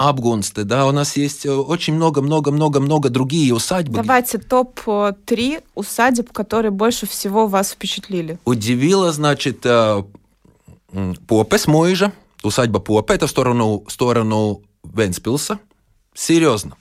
Абгунсты, 0.00 0.64
да, 0.64 0.86
у 0.86 0.92
нас 0.92 1.14
есть 1.18 1.44
э, 1.44 1.52
очень 1.52 1.92
много-много-много-много 1.92 3.10
другие 3.10 3.54
усадьбы. 3.54 3.96
Давайте 3.96 4.38
топ-3 4.38 5.62
усадеб, 5.74 6.32
которые 6.32 6.70
больше 6.70 7.06
всего 7.06 7.46
вас 7.46 7.72
впечатлили. 7.72 8.38
Удивило, 8.46 9.12
значит, 9.12 9.66
Попес 11.26 11.66
Мойжа, 11.66 12.12
усадьба 12.42 12.80
Попе, 12.80 13.14
это 13.14 13.26
в 13.26 13.30
сторону, 13.30 13.84
в 13.86 13.92
сторону 13.92 14.62
Венспилса. 14.84 15.58
Серьезно. 16.14 16.76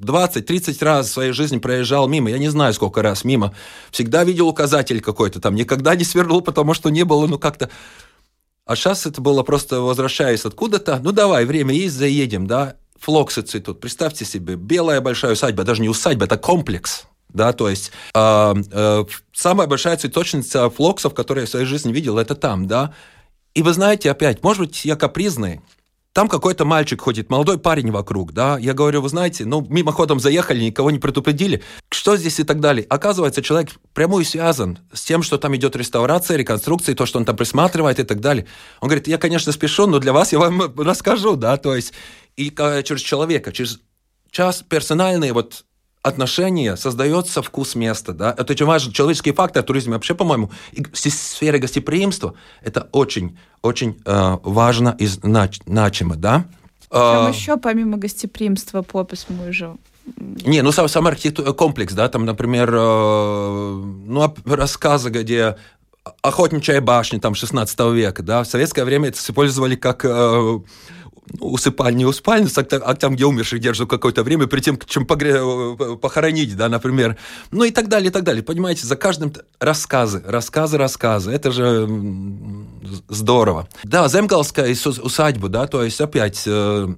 20-30 0.00 0.82
раз 0.84 1.08
в 1.08 1.12
своей 1.12 1.32
жизни 1.32 1.58
проезжал 1.58 2.08
мимо, 2.08 2.30
я 2.30 2.38
не 2.38 2.48
знаю, 2.48 2.72
сколько 2.72 3.02
раз 3.02 3.24
мимо. 3.24 3.54
Всегда 3.90 4.24
видел 4.24 4.48
указатель 4.48 5.00
какой-то 5.00 5.40
там, 5.40 5.54
никогда 5.54 5.94
не 5.94 6.04
свернул, 6.04 6.40
потому 6.40 6.74
что 6.74 6.88
не 6.90 7.04
было, 7.04 7.26
ну 7.26 7.38
как-то... 7.38 7.70
А 8.64 8.76
сейчас 8.76 9.04
это 9.04 9.20
было 9.20 9.42
просто 9.42 9.80
возвращаясь 9.80 10.44
откуда-то, 10.44 11.00
ну 11.02 11.12
давай, 11.12 11.44
время 11.44 11.74
есть, 11.74 11.96
заедем, 11.96 12.46
да. 12.46 12.76
флоксы 12.98 13.42
цветут. 13.42 13.80
Представьте 13.80 14.24
себе, 14.24 14.54
белая 14.54 15.00
большая 15.00 15.32
усадьба, 15.32 15.64
даже 15.64 15.82
не 15.82 15.88
усадьба, 15.88 16.24
это 16.24 16.38
комплекс. 16.38 17.06
Да, 17.28 17.52
то 17.52 17.68
есть 17.68 17.92
э, 18.14 18.54
э, 18.72 19.04
самая 19.32 19.68
большая 19.68 19.96
цветочница 19.96 20.68
флоксов, 20.68 21.14
которую 21.14 21.42
я 21.42 21.46
в 21.46 21.50
своей 21.50 21.66
жизни 21.66 21.92
видел, 21.92 22.18
это 22.18 22.34
там, 22.34 22.66
да. 22.66 22.94
И 23.54 23.62
вы 23.62 23.72
знаете, 23.72 24.10
опять, 24.10 24.42
может 24.42 24.60
быть, 24.60 24.84
я 24.84 24.96
капризный, 24.96 25.60
там 26.12 26.28
какой-то 26.28 26.64
мальчик 26.64 27.00
ходит, 27.00 27.30
молодой 27.30 27.58
парень 27.58 27.92
вокруг, 27.92 28.32
да, 28.32 28.58
я 28.58 28.74
говорю, 28.74 29.00
вы 29.00 29.08
знаете, 29.08 29.44
ну, 29.44 29.64
мимоходом 29.68 30.18
заехали, 30.18 30.64
никого 30.64 30.90
не 30.90 30.98
предупредили, 30.98 31.62
что 31.88 32.16
здесь 32.16 32.40
и 32.40 32.44
так 32.44 32.60
далее. 32.60 32.84
Оказывается, 32.88 33.42
человек 33.42 33.70
прямую 33.94 34.24
связан 34.24 34.78
с 34.92 35.02
тем, 35.02 35.22
что 35.22 35.38
там 35.38 35.54
идет 35.54 35.76
реставрация, 35.76 36.36
реконструкция, 36.36 36.96
то, 36.96 37.06
что 37.06 37.18
он 37.18 37.24
там 37.24 37.36
присматривает 37.36 38.00
и 38.00 38.04
так 38.04 38.20
далее. 38.20 38.46
Он 38.80 38.88
говорит, 38.88 39.06
я, 39.06 39.18
конечно, 39.18 39.52
спешу, 39.52 39.86
но 39.86 40.00
для 40.00 40.12
вас 40.12 40.32
я 40.32 40.40
вам 40.40 40.74
расскажу, 40.78 41.36
да, 41.36 41.56
то 41.56 41.76
есть, 41.76 41.92
и 42.36 42.50
через 42.50 43.02
человека, 43.02 43.52
через 43.52 43.80
час 44.30 44.64
персональные 44.68 45.32
вот 45.32 45.64
отношения 46.02 46.76
создается 46.76 47.42
вкус 47.42 47.74
места. 47.74 48.12
Да? 48.12 48.34
Это 48.36 48.52
очень 48.52 48.66
важный 48.66 48.92
человеческий 48.92 49.32
фактор 49.32 49.62
в 49.62 49.66
туризме. 49.66 49.94
Вообще, 49.94 50.14
по-моему, 50.14 50.50
в 50.72 50.96
сфере 50.96 51.58
гостеприимства 51.58 52.34
это 52.62 52.88
очень, 52.92 53.38
очень 53.62 54.00
э, 54.04 54.38
важно 54.42 54.96
и 54.98 55.06
знач, 55.06 55.60
значимо. 55.66 56.16
Да? 56.16 56.46
Чем 56.90 56.98
а, 56.98 57.28
еще, 57.28 57.56
помимо 57.56 57.98
гостеприимства, 57.98 58.82
попис 58.82 59.26
мы 59.28 59.52
же 59.52 59.76
не, 60.16 60.62
ну 60.62 60.72
сам, 60.72 60.88
сам 60.88 61.06
архитектурный 61.06 61.54
комплекс, 61.54 61.92
да, 61.92 62.08
там, 62.08 62.24
например, 62.24 62.70
э, 62.74 63.82
ну, 64.06 64.34
рассказы, 64.44 65.10
где 65.10 65.56
охотничья 66.22 66.80
башня 66.80 67.20
там 67.20 67.34
16 67.34 67.80
века, 67.92 68.22
да, 68.22 68.42
в 68.42 68.46
советское 68.46 68.84
время 68.84 69.08
это 69.08 69.18
использовали 69.18 69.76
как 69.76 70.04
э, 70.04 70.58
усыпальни 71.38 72.04
усыпальниц, 72.04 72.56
а, 72.58 72.62
а 72.62 72.94
там, 72.94 73.14
где 73.14 73.24
умерших 73.24 73.60
держат 73.60 73.88
какое-то 73.88 74.22
время, 74.22 74.46
перед 74.46 74.64
тем, 74.64 74.78
чем 74.86 75.06
погре... 75.06 75.40
Похоронить, 76.00 76.56
да, 76.56 76.68
например. 76.68 77.16
Ну 77.50 77.64
и 77.64 77.70
так 77.70 77.88
далее, 77.88 78.10
и 78.10 78.12
так 78.12 78.24
далее. 78.24 78.42
Понимаете, 78.42 78.86
за 78.86 78.96
каждым 78.96 79.32
рассказы, 79.58 80.22
рассказы, 80.26 80.78
рассказы. 80.78 81.30
Это 81.30 81.50
же 81.52 81.88
здорово. 83.08 83.68
Да, 83.84 84.08
Земгалская 84.08 84.74
усадьба, 84.84 85.48
да, 85.48 85.66
то 85.66 85.82
есть 85.82 86.00
опять 86.00 86.42
э, 86.46 86.88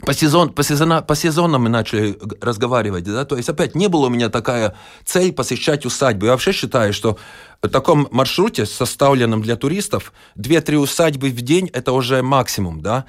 по, 0.00 0.12
сезон, 0.12 0.52
по, 0.52 0.62
сезона, 0.62 1.02
по 1.02 1.16
сезонам 1.16 1.62
мы 1.62 1.68
начали 1.68 2.18
разговаривать, 2.40 3.04
да, 3.04 3.24
то 3.24 3.36
есть 3.36 3.48
опять 3.48 3.74
не 3.74 3.88
было 3.88 4.06
у 4.06 4.10
меня 4.10 4.28
такая 4.28 4.74
цель 5.04 5.32
посещать 5.32 5.86
усадьбу. 5.86 6.26
Я 6.26 6.32
вообще 6.32 6.52
считаю, 6.52 6.92
что 6.92 7.18
в 7.62 7.68
таком 7.68 8.06
маршруте, 8.10 8.66
составленном 8.66 9.42
для 9.42 9.56
туристов, 9.56 10.12
2-3 10.36 10.76
усадьбы 10.76 11.30
в 11.30 11.40
день– 11.40 11.70
это 11.72 11.92
уже 11.92 12.22
максимум, 12.22 12.82
да. 12.82 13.06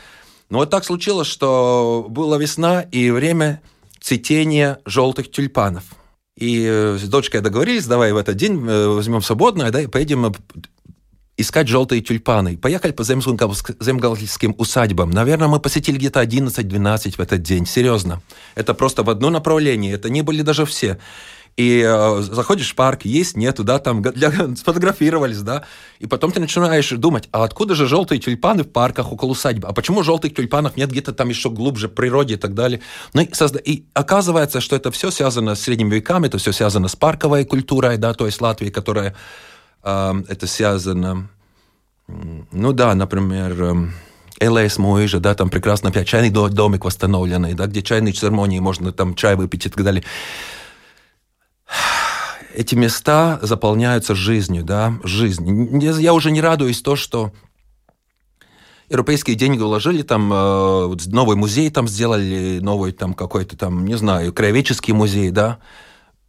Но 0.50 0.60
вот 0.60 0.70
так 0.70 0.86
случилось, 0.86 1.28
что 1.28 2.06
была 2.10 2.38
весна 2.38 2.82
и 2.82 3.12
время 3.12 3.62
цветения 4.00 4.80
желтых 4.86 5.30
тюльпанов. 5.32 5.84
И 6.38 6.66
э, 6.66 6.98
с 6.98 7.08
дочкой 7.10 7.42
договорились, 7.42 7.88
давай 7.88 8.14
в 8.14 8.18
этот 8.18 8.36
день 8.36 8.64
э, 8.68 8.88
возьмем 8.88 9.22
свободное, 9.22 9.72
да, 9.72 9.82
и 9.82 9.88
поедем 9.88 10.28
э, 10.28 10.32
искать 11.36 11.68
желтые 11.68 12.02
тюльпаны. 12.02 12.58
Поехали 12.58 12.92
по 12.92 13.04
земгальским 13.04 14.56
усадьбам. 14.58 15.10
Наверное, 15.10 15.48
мы 15.48 15.60
посетили 15.60 15.98
где-то 15.98 16.22
11-12 16.22 17.12
в 17.12 17.20
этот 17.20 17.42
день. 17.42 17.66
Серьезно. 17.66 18.22
Это 18.56 18.74
просто 18.74 19.04
в 19.04 19.10
одно 19.10 19.30
направление. 19.30 19.94
Это 19.94 20.10
не 20.10 20.22
были 20.22 20.42
даже 20.42 20.66
все. 20.66 21.00
И 21.58 21.84
э, 21.84 22.22
заходишь 22.22 22.72
в 22.72 22.76
парк, 22.76 23.04
есть, 23.04 23.36
нету, 23.36 23.64
да, 23.64 23.80
там 23.80 24.04
для, 24.04 24.32
сфотографировались, 24.56 25.42
да, 25.42 25.64
и 25.98 26.06
потом 26.06 26.32
ты 26.32 26.40
начинаешь 26.40 26.92
думать, 26.92 27.28
а 27.32 27.44
откуда 27.44 27.74
же 27.74 27.88
желтые 27.88 28.20
тюльпаны 28.20 28.64
в 28.64 28.70
парках 28.70 29.12
около 29.12 29.32
усадьбы? 29.32 29.68
А 29.68 29.74
почему 29.74 30.04
желтых 30.04 30.36
тюльпанов 30.36 30.78
нет 30.78 30.92
где-то 30.92 31.14
там 31.14 31.30
еще 31.30 31.50
глубже 31.50 31.88
в 31.88 31.96
природе 31.96 32.36
и 32.36 32.38
так 32.38 32.54
далее? 32.54 32.82
Ну 33.14 33.24
и, 33.24 33.34
созда... 33.34 33.58
и 33.58 33.86
оказывается, 33.96 34.62
что 34.62 34.76
это 34.76 34.92
все 34.92 35.10
связано 35.10 35.56
с 35.56 35.62
средними 35.62 35.96
веками, 35.96 36.28
это 36.28 36.38
все 36.38 36.52
связано 36.52 36.90
с 36.90 36.96
парковой 36.96 37.44
культурой, 37.44 37.98
да, 37.98 38.14
то 38.14 38.28
есть 38.28 38.40
Латвии, 38.40 38.70
которая 38.70 39.16
э, 39.84 40.14
это 40.28 40.46
связано, 40.46 41.28
ну 42.08 42.72
да, 42.72 42.94
например, 42.94 43.92
э, 44.40 44.48
ЛС 44.48 44.78
Мойжа, 44.78 45.20
да, 45.20 45.34
там 45.34 45.50
прекрасно 45.50 45.90
опять 45.90 46.08
чайный 46.08 46.30
домик 46.30 46.86
восстановленный, 46.86 47.56
да, 47.56 47.66
где 47.66 47.82
чайные 47.82 48.14
церемонии, 48.14 48.60
можно 48.60 48.92
там 48.92 49.16
чай 49.16 49.36
выпить 49.36 49.66
и 49.66 49.70
так 49.70 49.84
далее 49.84 50.04
эти 52.54 52.76
места 52.76 53.40
заполняются 53.42 54.16
жизнью, 54.16 54.64
да, 54.64 54.94
жизнь. 55.04 55.80
Я 56.00 56.14
уже 56.14 56.32
не 56.32 56.42
радуюсь 56.42 56.82
то, 56.82 56.96
что 56.96 57.32
европейские 58.90 59.36
деньги 59.36 59.60
вложили, 59.60 60.02
там 60.02 60.32
э, 60.34 60.96
новый 61.08 61.36
музей 61.36 61.70
там 61.70 61.88
сделали, 61.88 62.60
новый 62.62 62.94
там 62.94 63.14
какой-то 63.14 63.58
там, 63.58 63.86
не 63.86 63.96
знаю, 63.96 64.34
краеведческий 64.34 64.94
музей, 64.94 65.30
да. 65.30 65.60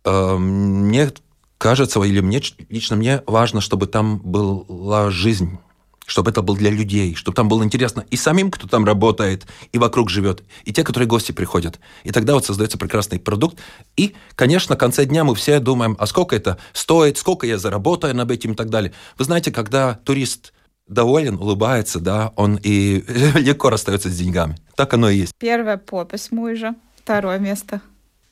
Э, 0.05 0.37
мне 0.37 1.13
кажется, 1.57 2.03
или 2.03 2.21
мне, 2.21 2.43
лично 2.69 2.97
мне 2.97 3.23
важно, 3.27 3.61
чтобы 3.61 3.87
там 3.87 4.19
была 4.19 5.11
жизнь 5.11 5.59
чтобы 6.09 6.31
это 6.31 6.41
было 6.41 6.57
для 6.57 6.71
людей, 6.71 7.15
чтобы 7.15 7.35
там 7.35 7.49
было 7.49 7.63
интересно 7.63 8.05
и 8.11 8.17
самим, 8.17 8.51
кто 8.51 8.67
там 8.67 8.85
работает, 8.85 9.47
и 9.73 9.79
вокруг 9.79 10.09
живет, 10.09 10.43
и 10.65 10.73
те, 10.73 10.83
которые 10.83 11.07
гости 11.07 11.33
приходят. 11.33 11.79
И 12.03 12.11
тогда 12.11 12.35
вот 12.35 12.47
создается 12.47 12.79
прекрасный 12.79 13.21
продукт. 13.21 13.59
И, 13.97 14.15
конечно, 14.35 14.75
в 14.75 14.79
конце 14.79 15.05
дня 15.05 15.23
мы 15.23 15.35
все 15.35 15.61
думаем, 15.61 15.97
а 15.99 16.07
сколько 16.07 16.35
это 16.35 16.59
стоит, 16.73 17.19
сколько 17.19 17.47
я 17.47 17.59
заработаю 17.59 18.17
над 18.17 18.31
этим 18.31 18.53
и 18.53 18.55
так 18.55 18.71
далее. 18.71 18.93
Вы 19.19 19.27
знаете, 19.27 19.53
когда 19.53 19.95
турист 19.95 20.55
доволен, 20.87 21.35
улыбается, 21.35 22.01
да, 22.01 22.33
он 22.37 22.59
и 22.63 23.05
легко 23.39 23.69
расстается 23.69 24.09
с 24.09 24.17
деньгами. 24.17 24.57
Так 24.77 24.95
оно 24.95 25.11
и 25.11 25.19
есть. 25.19 25.33
Первое 25.39 25.77
попись 25.77 26.33
мужа, 26.33 26.75
второе 26.97 27.39
место. 27.39 27.83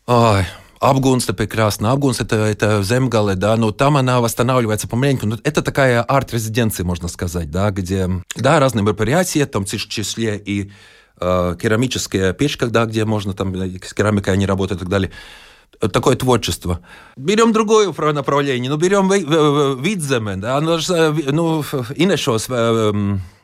Ой, 0.06 0.46
Это 0.80 1.32
прекрасно. 1.32 1.92
Апгунс 1.92 2.20
это, 2.20 2.36
это 2.36 2.82
Земгале, 2.82 3.34
да, 3.34 3.56
но 3.56 3.70
там 3.72 3.96
она 3.96 4.20
восстанавливается 4.20 4.88
помаленьку. 4.88 5.26
Но 5.26 5.38
это 5.42 5.62
такая 5.62 6.02
арт-резиденция, 6.02 6.84
можно 6.84 7.08
сказать, 7.08 7.50
да, 7.50 7.70
где, 7.70 8.08
да, 8.36 8.60
разные 8.60 8.82
мероприятия, 8.82 9.46
там 9.46 9.64
в 9.64 9.68
числе 9.68 10.36
и 10.36 10.70
э, 11.20 11.56
керамическая 11.60 12.32
печь, 12.32 12.56
когда, 12.56 12.84
где 12.84 13.04
можно 13.04 13.32
там 13.32 13.54
с 13.54 13.94
керамикой 13.94 14.34
они 14.34 14.46
работают 14.46 14.80
и 14.80 14.84
так 14.84 14.90
далее 14.90 15.12
такое 15.92 16.16
творчество. 16.16 16.80
Берем 17.16 17.52
другое 17.52 17.92
направление, 17.92 18.70
ну, 18.70 18.76
берем 18.76 19.10
Видземе, 19.82 20.36
да, 20.36 20.60
ну 20.60 21.62
Инешос, 21.96 22.48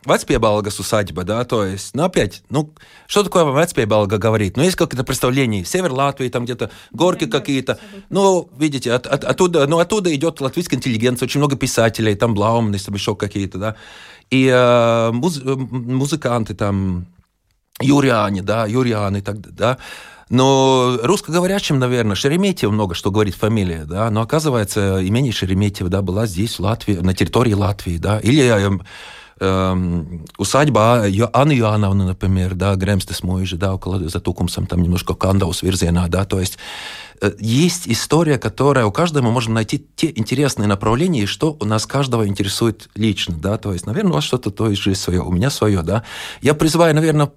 Вацпиебалгас 0.04 0.80
усадьба, 0.80 1.25
да, 1.25 1.44
то 1.44 1.64
есть, 1.64 1.94
ну, 1.94 2.04
опять, 2.04 2.42
ну, 2.50 2.73
что 3.06 3.23
такое 3.23 3.44
Вацпиебалга 3.44 4.18
говорит? 4.18 4.56
Ну, 4.56 4.62
есть 4.62 4.76
какое-то 4.76 5.04
представление, 5.04 5.64
север 5.64 5.92
Латвии, 5.92 6.28
там 6.28 6.44
где-то 6.44 6.71
горки 6.90 7.26
какие-то, 7.26 7.78
ну, 8.11 8.50
видите, 8.59 8.92
от, 8.92 9.06
от, 9.06 9.25
оттуда, 9.25 9.66
ну, 9.66 9.78
оттуда 9.78 10.12
идет 10.14 10.40
латвийская 10.40 10.78
интеллигенция, 10.78 11.26
очень 11.26 11.38
много 11.38 11.56
писателей, 11.56 12.14
там 12.16 12.35
Блаумны, 12.35 12.78
там 12.78 12.94
еще 12.94 13.14
какие-то, 13.14 13.59
да, 13.59 13.76
и 14.30 14.49
э, 14.52 15.11
муз, 15.12 15.40
музыканты 15.44 16.54
там, 16.54 17.06
Юриане, 17.80 18.42
да, 18.42 18.66
Юрианы, 18.66 19.23
так, 19.23 19.40
да, 19.54 19.78
но 20.30 20.99
русскоговорящим, 21.02 21.78
наверное, 21.78 22.16
Шереметьев 22.16 22.71
много 22.71 22.94
что 22.94 23.11
говорит 23.11 23.35
фамилия, 23.35 23.85
да, 23.85 24.11
но 24.11 24.23
оказывается, 24.23 25.06
имение 25.06 25.30
Шереметьев, 25.30 25.88
да, 25.90 26.02
была 26.02 26.26
здесь, 26.26 26.59
в 26.59 26.61
Латвии, 26.61 26.94
на 26.94 27.14
территории 27.14 27.52
Латвии, 27.52 27.99
да, 27.99 28.18
или 28.18 28.42
эм, 29.42 30.25
усадьба 30.38 31.04
Анны 31.32 31.58
Иоанновны, 31.58 32.04
например, 32.04 32.54
да, 32.54 32.76
Гремстес 32.76 33.22
Мойжи, 33.22 33.56
да, 33.56 33.75
около 33.75 34.08
за 34.08 34.20
Тукумсом, 34.20 34.66
там 34.66 34.82
немножко 34.82 35.14
Кандаус 35.14 35.62
Вирзена, 35.62 36.08
да, 36.08 36.25
то 36.25 36.38
есть 36.38 36.58
э, 37.20 37.32
есть 37.40 37.88
история, 37.88 38.38
которая 38.38 38.87
у 38.87 38.92
каждого 38.92 39.25
мы 39.25 39.32
можем 39.32 39.54
найти 39.54 39.84
те 39.96 40.12
интересные 40.14 40.68
направления, 40.68 41.22
и 41.22 41.26
что 41.26 41.56
у 41.61 41.64
нас 41.64 41.87
каждого 41.87 42.26
интересует 42.26 42.88
лично, 42.94 43.34
да, 43.34 43.58
то 43.58 43.72
есть, 43.72 43.84
наверное, 43.84 44.12
у 44.12 44.14
вас 44.14 44.25
что-то 44.25 44.50
то 44.50 44.70
есть 44.70 44.80
жизнь 44.80 45.00
свое, 45.00 45.22
у 45.22 45.32
меня 45.32 45.50
свое, 45.50 45.82
да. 45.82 46.04
Я 46.40 46.54
призываю, 46.54 46.94
наверное, 46.94 47.32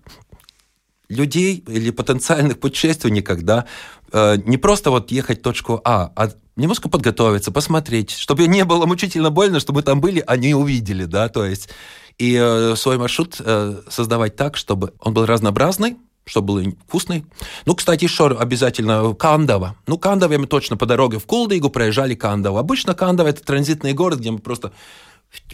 людей 1.09 1.63
или 1.67 1.89
потенциальных 1.89 2.59
путешественников, 2.59 3.41
да, 3.41 3.65
э, 4.11 4.37
не 4.45 4.57
просто 4.57 4.91
вот 4.91 5.11
ехать 5.11 5.39
в 5.39 5.41
точку 5.41 5.81
А, 5.83 6.11
а 6.15 6.29
немножко 6.55 6.89
подготовиться, 6.89 7.51
посмотреть, 7.51 8.11
чтобы 8.11 8.47
не 8.47 8.65
было 8.65 8.85
мучительно 8.85 9.29
больно, 9.29 9.59
чтобы 9.59 9.81
там 9.83 10.01
были, 10.01 10.23
а 10.25 10.37
не 10.37 10.53
увидели, 10.53 11.05
да, 11.05 11.29
то 11.29 11.45
есть 11.45 11.69
и 12.17 12.37
э, 12.39 12.75
свой 12.77 12.97
маршрут 12.97 13.35
э, 13.39 13.81
создавать 13.89 14.35
так, 14.35 14.55
чтобы 14.55 14.93
он 14.99 15.13
был 15.13 15.25
разнообразный, 15.25 15.97
чтобы 16.25 16.61
был 16.61 16.75
вкусный. 16.87 17.25
Ну, 17.65 17.75
кстати, 17.75 18.05
еще 18.05 18.27
обязательно 18.27 19.13
Кандава. 19.13 19.75
Ну, 19.85 19.97
Кандаве 19.97 20.37
мы 20.37 20.47
точно 20.47 20.77
по 20.77 20.85
дороге 20.85 21.19
в 21.19 21.25
Кулдыгу 21.25 21.69
проезжали 21.69 22.15
Кандаву. 22.15 22.57
Обычно 22.57 22.95
Кандава– 22.95 23.27
это 23.29 23.43
транзитный 23.43 23.93
город, 23.93 24.19
где 24.19 24.31
мы 24.31 24.39
просто 24.39 24.71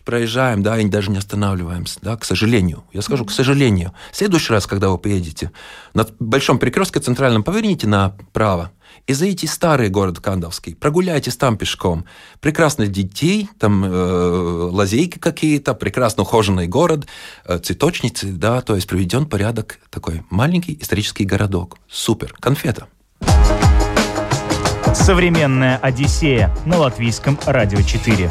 проезжаем, 0.03 0.63
да, 0.63 0.79
и 0.79 0.87
даже 0.87 1.11
не 1.11 1.17
останавливаемся, 1.17 1.99
да, 2.01 2.17
к 2.17 2.25
сожалению. 2.25 2.83
Я 2.93 3.01
скажу, 3.01 3.25
к 3.25 3.31
сожалению. 3.31 3.93
В 4.11 4.17
следующий 4.17 4.53
раз, 4.53 4.67
когда 4.67 4.89
вы 4.89 4.97
поедете, 4.97 5.51
на 5.93 6.05
большом 6.19 6.59
перекрестке 6.59 6.99
центральном 6.99 7.43
поверните 7.43 7.87
направо, 7.87 8.71
и 9.07 9.13
зайдите 9.13 9.47
в 9.47 9.51
старый 9.51 9.89
город 9.89 10.19
Кандовский, 10.19 10.75
прогуляйтесь 10.75 11.35
там 11.35 11.57
пешком. 11.57 12.05
Прекрасно 12.39 12.87
детей, 12.87 13.49
там 13.59 13.83
э, 13.83 13.87
лазейки 13.89 15.17
какие-то, 15.17 15.73
прекрасно 15.73 16.23
ухоженный 16.23 16.67
город, 16.67 17.07
э, 17.45 17.57
цветочницы, 17.57 18.27
да, 18.27 18.61
то 18.61 18.75
есть 18.75 18.87
приведен 18.87 19.25
порядок 19.25 19.79
такой 19.89 20.23
маленький 20.29 20.77
исторический 20.79 21.25
городок. 21.25 21.77
Супер, 21.89 22.33
конфета. 22.39 22.87
Современная 24.93 25.77
Одиссея 25.77 26.55
на 26.65 26.77
латвийском 26.77 27.39
радио 27.45 27.81
4. 27.81 28.29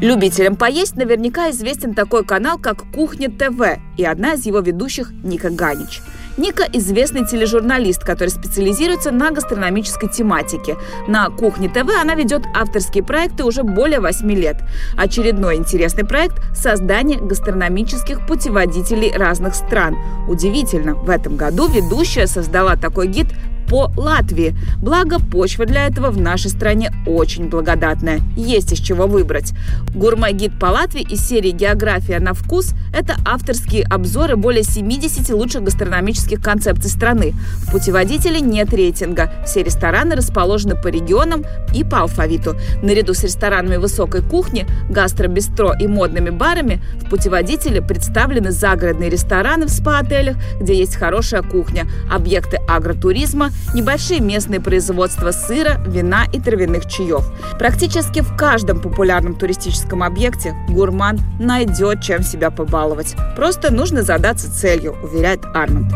Любителям 0.00 0.56
поесть 0.56 0.96
наверняка 0.96 1.50
известен 1.50 1.92
такой 1.92 2.24
канал, 2.24 2.56
как 2.56 2.90
«Кухня 2.90 3.28
ТВ» 3.28 3.78
и 3.98 4.04
одна 4.04 4.32
из 4.32 4.46
его 4.46 4.60
ведущих 4.60 5.12
Ника 5.22 5.50
Ганич. 5.50 6.00
Ника– 6.38 6.64
известный 6.72 7.26
тележурналист, 7.26 8.02
который 8.02 8.30
специализируется 8.30 9.10
на 9.10 9.30
гастрономической 9.30 10.08
тематике. 10.08 10.76
На 11.06 11.28
«Кухне 11.28 11.68
ТВ» 11.68 11.90
она 12.00 12.14
ведет 12.14 12.44
авторские 12.54 13.04
проекты 13.04 13.44
уже 13.44 13.62
более 13.62 14.00
8 14.00 14.30
лет. 14.32 14.56
Очередной 14.96 15.56
интересный 15.56 16.06
проект– 16.06 16.40
создание 16.54 17.18
гастрономических 17.18 18.26
путеводителей 18.26 19.12
разных 19.14 19.54
стран. 19.54 19.98
Удивительно, 20.28 20.94
в 20.94 21.10
этом 21.10 21.36
году 21.36 21.68
ведущая 21.68 22.26
создала 22.26 22.76
такой 22.76 23.08
гид 23.08 23.26
по 23.70 23.92
Латвии. 23.96 24.56
Благо, 24.82 25.20
почва 25.20 25.64
для 25.64 25.86
этого 25.86 26.10
в 26.10 26.20
нашей 26.20 26.50
стране 26.50 26.92
очень 27.06 27.48
благодатная. 27.48 28.20
Есть 28.36 28.72
из 28.72 28.80
чего 28.80 29.06
выбрать. 29.06 29.52
Гурмагид 29.94 30.58
по 30.58 30.66
Латвии 30.66 31.02
из 31.02 31.20
серии 31.20 31.52
«География 31.52 32.18
на 32.18 32.34
вкус»– 32.34 32.74
это 32.92 33.14
авторские 33.24 33.84
обзоры 33.84 34.34
более 34.34 34.64
70 34.64 35.30
лучших 35.30 35.62
гастрономических 35.62 36.42
концепций 36.42 36.90
страны. 36.90 37.32
В 37.58 37.70
путеводителе 37.70 38.40
нет 38.40 38.74
рейтинга. 38.74 39.30
Все 39.46 39.62
рестораны 39.62 40.16
расположены 40.16 40.74
по 40.74 40.88
регионам 40.88 41.44
и 41.72 41.84
по 41.84 42.00
алфавиту. 42.00 42.56
Наряду 42.82 43.14
с 43.14 43.22
ресторанами 43.22 43.76
высокой 43.76 44.22
кухни, 44.22 44.66
гастробистро 44.88 45.76
и 45.78 45.86
модными 45.86 46.30
барами 46.30 46.82
в 47.00 47.08
путеводителе 47.08 47.80
представлены 47.80 48.50
загородные 48.50 49.10
рестораны 49.10 49.66
в 49.66 49.70
спа-отелях, 49.70 50.36
где 50.60 50.76
есть 50.76 50.96
хорошая 50.96 51.42
кухня, 51.42 51.86
объекты 52.10 52.58
агротуризма, 52.68 53.50
небольшие 53.74 54.20
местные 54.20 54.60
производства 54.60 55.30
сыра, 55.30 55.82
вина 55.86 56.26
и 56.32 56.40
травяных 56.40 56.86
чаев. 56.86 57.24
Практически 57.58 58.20
в 58.20 58.36
каждом 58.36 58.80
популярном 58.80 59.34
туристическом 59.34 60.02
объекте 60.02 60.54
гурман 60.68 61.18
найдет 61.38 62.02
чем 62.02 62.22
себя 62.22 62.50
побаловать. 62.50 63.14
Просто 63.36 63.72
нужно 63.72 64.02
задаться 64.02 64.52
целью, 64.52 64.96
уверяет 65.02 65.44
Арманд. 65.54 65.92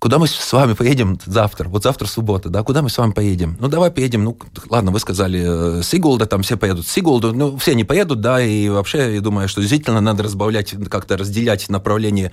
Куда 0.00 0.18
мы 0.18 0.26
с 0.26 0.52
вами 0.52 0.72
поедем 0.72 1.18
завтра? 1.26 1.68
Вот 1.68 1.82
завтра 1.82 2.06
суббота, 2.06 2.48
да? 2.48 2.62
Куда 2.62 2.80
мы 2.80 2.88
с 2.88 2.96
вами 2.96 3.12
поедем? 3.12 3.58
Ну, 3.60 3.68
давай 3.68 3.90
поедем. 3.90 4.24
Ну, 4.24 4.36
ладно, 4.70 4.90
вы 4.92 4.98
сказали 4.98 5.80
э, 5.80 5.82
Сигулда, 5.82 6.24
там 6.24 6.42
все 6.42 6.56
поедут 6.56 6.88
Сигулду. 6.88 7.34
Ну, 7.34 7.58
все 7.58 7.74
не 7.74 7.84
поедут, 7.84 8.22
да, 8.22 8.42
и 8.42 8.70
вообще, 8.70 9.14
я 9.14 9.20
думаю, 9.20 9.46
что 9.46 9.60
действительно 9.60 10.00
надо 10.00 10.22
разбавлять, 10.22 10.74
как-то 10.88 11.18
разделять 11.18 11.68
направление 11.68 12.32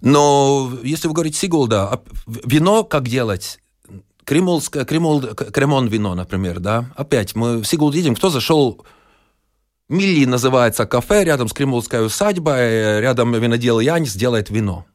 но 0.00 0.72
если 0.82 1.08
вы 1.08 1.14
говорите 1.14 1.38
Сигулда, 1.38 1.88
а 1.88 2.00
вино 2.26 2.84
как 2.84 3.08
делать? 3.08 3.58
Кремолское, 4.24 4.84
кремол, 4.84 5.22
кремон 5.22 5.88
вино, 5.88 6.14
например, 6.14 6.60
да? 6.60 6.86
Опять 6.96 7.34
мы 7.34 7.58
в 7.58 7.64
Сигулд 7.64 7.94
едем, 7.94 8.14
кто 8.14 8.30
зашел 8.30 8.84
Милли 9.90 10.24
называется 10.24 10.86
кафе, 10.86 11.24
рядом 11.24 11.48
с 11.48 11.52
Кремловской 11.52 12.06
усадьбой, 12.06 13.00
рядом 13.00 13.32
винодел 13.32 13.80
Янис 13.80 14.14
делает 14.14 14.48
вино. 14.48 14.86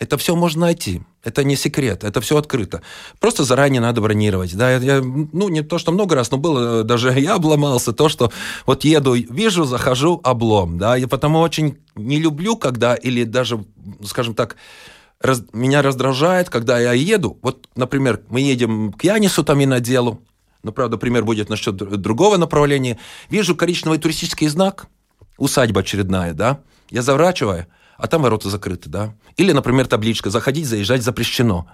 Это 0.00 0.18
все 0.18 0.34
можно 0.34 0.62
найти. 0.62 1.02
Это 1.22 1.44
не 1.44 1.54
секрет, 1.54 2.02
это 2.02 2.20
все 2.20 2.36
открыто. 2.36 2.82
Просто 3.20 3.44
заранее 3.44 3.80
надо 3.80 4.00
бронировать. 4.00 4.54
Да, 4.56 4.72
я, 4.72 5.00
ну, 5.00 5.48
не 5.48 5.62
то, 5.62 5.78
что 5.78 5.92
много 5.92 6.16
раз, 6.16 6.32
но 6.32 6.38
было, 6.38 6.82
даже 6.82 7.12
я 7.20 7.36
обломался, 7.36 7.92
то, 7.92 8.08
что 8.08 8.32
вот 8.66 8.84
еду, 8.84 9.14
вижу, 9.14 9.64
захожу, 9.64 10.20
облом. 10.24 10.78
Да, 10.78 10.98
и 10.98 11.06
потому 11.06 11.38
очень 11.38 11.78
не 11.94 12.18
люблю, 12.18 12.56
когда, 12.56 12.94
или 12.94 13.24
даже, 13.24 13.64
скажем 14.04 14.34
так, 14.34 14.56
раз, 15.20 15.42
меня 15.52 15.82
раздражает, 15.82 16.50
когда 16.50 16.78
я 16.78 16.92
еду. 16.92 17.38
Вот, 17.42 17.68
например, 17.76 18.22
мы 18.28 18.40
едем 18.40 18.92
к 18.92 19.04
Янису 19.04 19.44
там 19.44 19.60
и 19.60 19.66
на 19.66 19.80
делу, 19.80 20.22
но, 20.62 20.72
правда, 20.72 20.96
пример 20.96 21.24
будет 21.24 21.48
насчет 21.48 21.76
другого 21.76 22.36
направления. 22.36 22.98
Вижу 23.30 23.54
коричневый 23.54 23.98
туристический 23.98 24.48
знак, 24.48 24.86
усадьба 25.38 25.80
очередная, 25.80 26.32
да, 26.32 26.60
я 26.90 27.02
заворачиваю, 27.02 27.66
а 27.96 28.06
там 28.06 28.22
ворота 28.22 28.50
закрыты, 28.50 28.88
да. 28.88 29.14
Или, 29.36 29.52
например, 29.52 29.86
табличка 29.86 30.30
«Заходить, 30.30 30.66
заезжать 30.66 31.02
запрещено». 31.02 31.68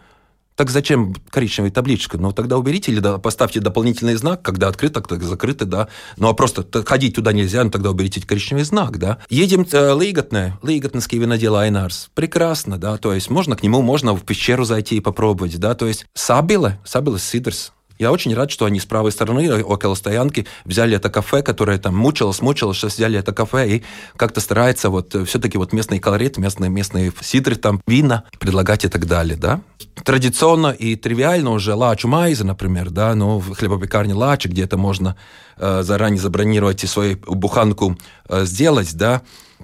Так 0.57 0.71
зачем 0.71 1.15
коричневая 1.31 1.71
табличка? 1.71 2.19
Ну, 2.19 2.33
тогда 2.33 2.59
уберите 2.59 2.93
или 2.93 3.19
поставьте 3.19 3.61
дополнительный 3.61 4.17
знак, 4.17 4.43
когда 4.43 4.69
открыто, 4.69 5.01
когда 5.01 5.27
закрыто, 5.27 5.65
да. 5.65 5.89
Ну, 6.17 6.29
а 6.29 6.35
просто 6.35 6.67
ходить 6.85 7.15
туда 7.15 7.33
нельзя, 7.33 7.65
ну, 7.65 7.71
тогда 7.71 7.91
уберите 7.91 8.21
коричневый 8.21 8.65
знак, 8.65 8.99
да. 8.99 9.19
Едем 9.31 9.67
э, 9.71 9.93
Лейготне, 9.93 10.59
Лейготнский 10.63 11.19
винодел 11.19 11.57
Айнарс. 11.57 12.11
Прекрасно, 12.15 12.79
да, 12.79 12.97
то 12.99 13.15
есть 13.15 13.31
можно 13.31 13.57
к 13.57 13.63
нему, 13.63 13.81
можно 13.83 14.15
в 14.15 14.23
пещеру 14.23 14.65
зайти 14.65 14.97
и 14.97 15.01
попробовать, 15.01 15.59
да, 15.59 15.75
то 15.75 15.87
есть 15.87 16.07
Сабиле, 16.15 16.79
Сабиле 16.85 17.19
Сидерс, 17.19 17.73
я 18.01 18.11
очень 18.11 18.35
рад, 18.35 18.51
что 18.51 18.65
они 18.65 18.81
с 18.81 18.87
правой 18.87 19.13
стороны, 19.13 19.63
около 19.63 19.95
стоянки, 19.95 20.47
взяли 20.65 20.97
это 20.97 21.11
кафе, 21.11 21.43
которое 21.43 21.79
там 21.79 21.95
мучилось, 21.95 22.41
мучилось, 22.41 22.79
сейчас 22.79 22.95
взяли 22.95 23.19
это 23.19 23.33
кафе 23.33 23.69
и 23.69 23.83
как-то 24.17 24.41
старается 24.41 24.89
вот 24.89 25.15
э, 25.15 25.25
все-таки 25.27 25.59
вот 25.59 25.75
местный 25.75 25.99
колорит, 25.99 26.39
местные, 26.39 26.71
местные 26.71 27.13
сидры, 27.21 27.57
там 27.57 27.83
вина 27.87 28.25
предлагать 28.39 28.87
и 28.87 28.89
так 28.89 29.07
далее, 29.07 29.37
да. 29.37 29.61
Традиционно 30.03 30.69
и 30.69 30.97
тривиально 30.97 31.51
уже 31.51 31.75
лачу 31.75 32.09
майза, 32.09 32.47
например, 32.47 32.89
да, 32.89 33.15
ну, 33.15 33.39
в 33.39 33.55
хлебопекарне 33.55 34.15
лачи, 34.15 34.49
где 34.49 34.65
это 34.65 34.79
можно 34.79 35.17
э, 35.59 35.83
заранее 35.83 36.21
забронировать 36.21 36.83
и 36.85 36.87
свою 36.87 37.19
буханку 37.19 37.99
э, 38.31 38.47
сделать, 38.47 38.97
да, 38.97 39.21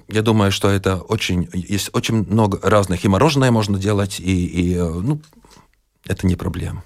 я 0.09 0.21
думаю, 0.21 0.51
что 0.51 0.69
это 0.69 0.97
очень, 0.97 1.49
есть 1.53 1.89
очень 1.93 2.23
много 2.29 2.59
разных, 2.61 3.03
и 3.03 3.07
мороженое 3.07 3.49
можно 3.49 3.79
делать, 3.79 4.19
и, 4.19 4.45
и 4.45 4.75
э, 4.75 4.83
ну, 4.87 5.19
это 6.05 6.27
не 6.27 6.35
проблема. 6.35 6.83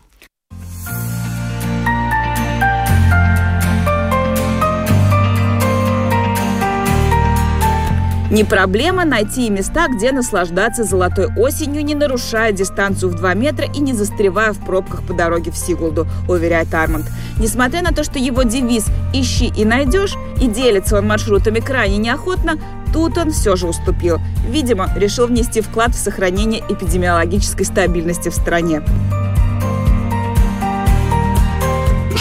Не 8.31 8.45
проблема 8.45 9.03
найти 9.03 9.49
места, 9.49 9.89
где 9.89 10.13
наслаждаться 10.13 10.85
золотой 10.85 11.27
осенью, 11.35 11.83
не 11.83 11.95
нарушая 11.95 12.53
дистанцию 12.53 13.11
в 13.11 13.15
2 13.15 13.33
метра 13.33 13.65
и 13.65 13.81
не 13.81 13.91
застревая 13.91 14.53
в 14.53 14.65
пробках 14.65 15.03
по 15.03 15.13
дороге 15.13 15.51
в 15.51 15.57
Сигулду, 15.57 16.07
уверяет 16.29 16.73
Арманд. 16.73 17.07
Несмотря 17.37 17.81
на 17.81 17.91
то, 17.91 18.05
что 18.05 18.19
его 18.19 18.43
девиз 18.43 18.85
«Ищи 19.13 19.51
и 19.53 19.65
найдешь» 19.65 20.15
и 20.41 20.47
делится 20.47 20.97
он 20.97 21.07
маршрутами 21.07 21.59
крайне 21.59 21.97
неохотно, 21.97 22.53
тут 22.93 23.17
он 23.17 23.31
все 23.31 23.57
же 23.57 23.67
уступил. 23.67 24.19
Видимо, 24.47 24.89
решил 24.95 25.27
внести 25.27 25.59
вклад 25.59 25.93
в 25.93 25.99
сохранение 25.99 26.63
эпидемиологической 26.69 27.65
стабильности 27.65 28.29
в 28.29 28.33
стране 28.33 28.81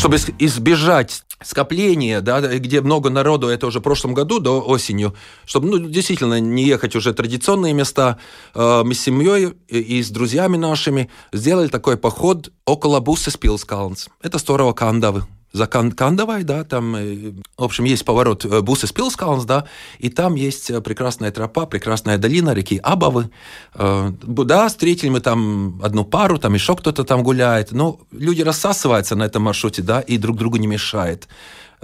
чтобы 0.01 0.17
избежать 0.39 1.25
скопления, 1.43 2.23
да, 2.23 2.41
где 2.41 2.81
много 2.81 3.11
народу, 3.11 3.49
это 3.49 3.67
уже 3.67 3.81
в 3.81 3.83
прошлом 3.83 4.15
году, 4.15 4.41
до 4.41 4.61
осенью, 4.61 5.15
чтобы 5.45 5.69
ну, 5.69 5.79
действительно 5.79 6.41
не 6.41 6.65
ехать 6.65 6.97
уже 6.97 7.13
традиционные 7.13 7.75
места, 7.75 8.17
э, 8.55 8.83
мы 8.83 8.95
с 8.95 9.01
семьей 9.01 9.53
и 9.69 10.03
с 10.03 10.09
друзьями 10.09 10.57
нашими 10.57 11.11
сделали 11.33 11.69
такой 11.69 11.99
поход 11.99 12.51
около 12.65 13.01
Буссы 13.01 13.31
Спилскалнс. 13.31 14.09
Это 14.23 14.39
здорово 14.39 14.73
Кандавы 14.73 15.25
за 15.53 15.67
Кандавай, 15.67 16.45
да, 16.45 16.65
там, 16.65 16.97
э, 16.97 17.33
в 17.57 17.65
общем, 17.65 17.85
есть 17.85 18.05
поворот 18.05 18.45
э, 18.45 18.61
Бусес 18.61 18.93
Пилскалнс, 18.93 19.45
да, 19.45 19.65
и 19.99 20.09
там 20.09 20.35
есть 20.35 20.71
э, 20.71 20.81
прекрасная 20.81 21.31
тропа, 21.31 21.67
прекрасная 21.67 22.19
долина 22.19 22.55
реки 22.55 22.81
Абавы. 22.83 23.31
Да, 23.75 24.69
встретили 24.69 25.09
мы 25.09 25.21
там 25.21 25.81
одну 25.83 26.05
пару, 26.05 26.39
там 26.39 26.55
еще 26.55 26.77
кто-то 26.77 27.05
там 27.05 27.23
гуляет, 27.23 27.73
но 27.73 28.01
люди 28.13 28.43
рассасываются 28.43 29.17
на 29.17 29.25
этом 29.25 29.43
маршруте, 29.43 29.83
да, 29.83 30.01
и 30.01 30.19
друг 30.19 30.37
другу 30.37 30.57
не 30.57 30.67
мешает. 30.67 31.29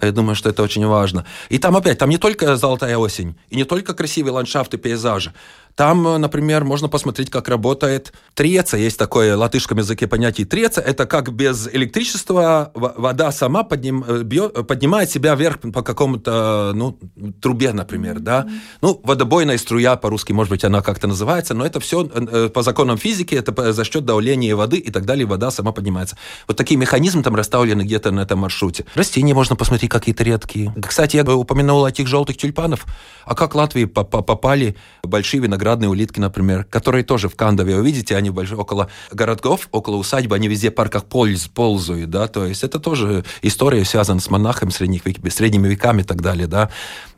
Я 0.00 0.12
думаю, 0.12 0.34
что 0.34 0.50
это 0.50 0.62
очень 0.62 0.86
важно. 0.86 1.24
И 1.48 1.58
там 1.58 1.76
опять, 1.76 1.98
там 1.98 2.10
не 2.10 2.18
только 2.18 2.56
золотая 2.56 2.98
осень, 2.98 3.34
и 3.48 3.56
не 3.56 3.64
только 3.64 3.94
красивые 3.94 4.32
ландшафты, 4.32 4.76
пейзажи, 4.76 5.32
Там, 5.76 6.02
например, 6.20 6.64
можно 6.64 6.88
посмотреть, 6.88 7.28
как 7.28 7.48
работает 7.48 8.14
треца. 8.32 8.78
Есть 8.78 8.98
такое 8.98 9.36
в 9.36 9.40
латышском 9.40 9.76
языке 9.76 10.06
понятие 10.06 10.46
треца. 10.46 10.80
Это 10.80 11.04
как 11.04 11.34
без 11.34 11.68
электричества 11.68 12.72
вода 12.74 13.30
сама 13.30 13.62
подним, 13.62 14.02
бьет, 14.22 14.66
поднимает 14.66 15.10
себя 15.10 15.34
вверх 15.34 15.60
по 15.60 15.82
какому-то 15.82 16.72
ну, 16.74 16.98
трубе, 17.42 17.74
например. 17.74 18.20
Да? 18.20 18.48
Ну, 18.80 18.98
водобойная 19.04 19.58
струя 19.58 19.96
по-русски, 19.96 20.32
может 20.32 20.50
быть, 20.50 20.64
она 20.64 20.80
как-то 20.80 21.08
называется, 21.08 21.52
но 21.52 21.66
это 21.66 21.78
все 21.78 22.04
по 22.48 22.62
законам 22.62 22.96
физики, 22.96 23.34
это 23.34 23.74
за 23.74 23.84
счет 23.84 24.06
давления 24.06 24.56
воды 24.56 24.78
и 24.78 24.90
так 24.90 25.04
далее, 25.04 25.26
вода 25.26 25.50
сама 25.50 25.72
поднимается. 25.72 26.16
Вот 26.48 26.56
такие 26.56 26.78
механизмы 26.78 27.22
там 27.22 27.36
расставлены 27.36 27.82
где-то 27.82 28.12
на 28.12 28.20
этом 28.20 28.38
маршруте. 28.38 28.86
Растения 28.94 29.34
можно 29.34 29.56
посмотреть 29.56 29.90
какие-то 29.90 30.24
редкие. 30.24 30.74
Кстати, 30.80 31.16
я 31.16 31.24
упомянул 31.24 31.84
этих 31.84 32.06
желтых 32.06 32.38
тюльпанов. 32.38 32.86
А 33.26 33.34
как 33.34 33.54
Латвии 33.54 33.84
попали 33.84 34.74
большие 35.02 35.42
виноградные 35.42 35.65
улитки, 35.74 36.20
например, 36.20 36.64
которые 36.64 37.04
тоже 37.04 37.28
в 37.28 37.36
Кандове, 37.36 37.76
вы 37.76 37.84
видите, 37.84 38.16
они 38.16 38.30
большие, 38.30 38.58
около 38.58 38.88
городков, 39.10 39.68
около 39.72 39.96
усадьбы, 39.96 40.36
они 40.36 40.48
везде 40.48 40.70
в 40.70 40.74
парках 40.74 41.04
ползают, 41.04 42.10
да, 42.10 42.28
то 42.28 42.46
есть 42.46 42.64
это 42.64 42.78
тоже 42.78 43.24
история 43.42 43.84
связана 43.84 44.20
с 44.20 44.30
монахами 44.30 44.70
средних, 44.70 45.02
средними 45.32 45.68
веками 45.68 46.02
и 46.02 46.04
так 46.04 46.22
далее, 46.22 46.46
да. 46.46 46.70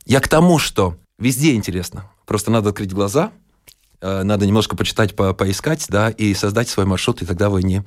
Я 0.07 0.21
к 0.21 0.29
тому, 0.29 0.59
что 0.59 0.97
везде 1.19 1.55
интересно. 1.55 2.11
Просто 2.27 2.51
надо 2.51 2.71
открыть 2.71 2.93
глаза, 2.93 3.33
э, 4.01 4.23
надо 4.23 4.47
немножко 4.47 4.77
почитать, 4.77 5.15
по 5.15 5.33
поискать, 5.33 5.87
да, 5.89 6.11
и 6.11 6.35
создать 6.35 6.69
свой 6.69 6.87
маршрут, 6.87 7.23
и 7.23 7.27
тогда 7.27 7.51
вы 7.51 7.63
не 7.63 7.85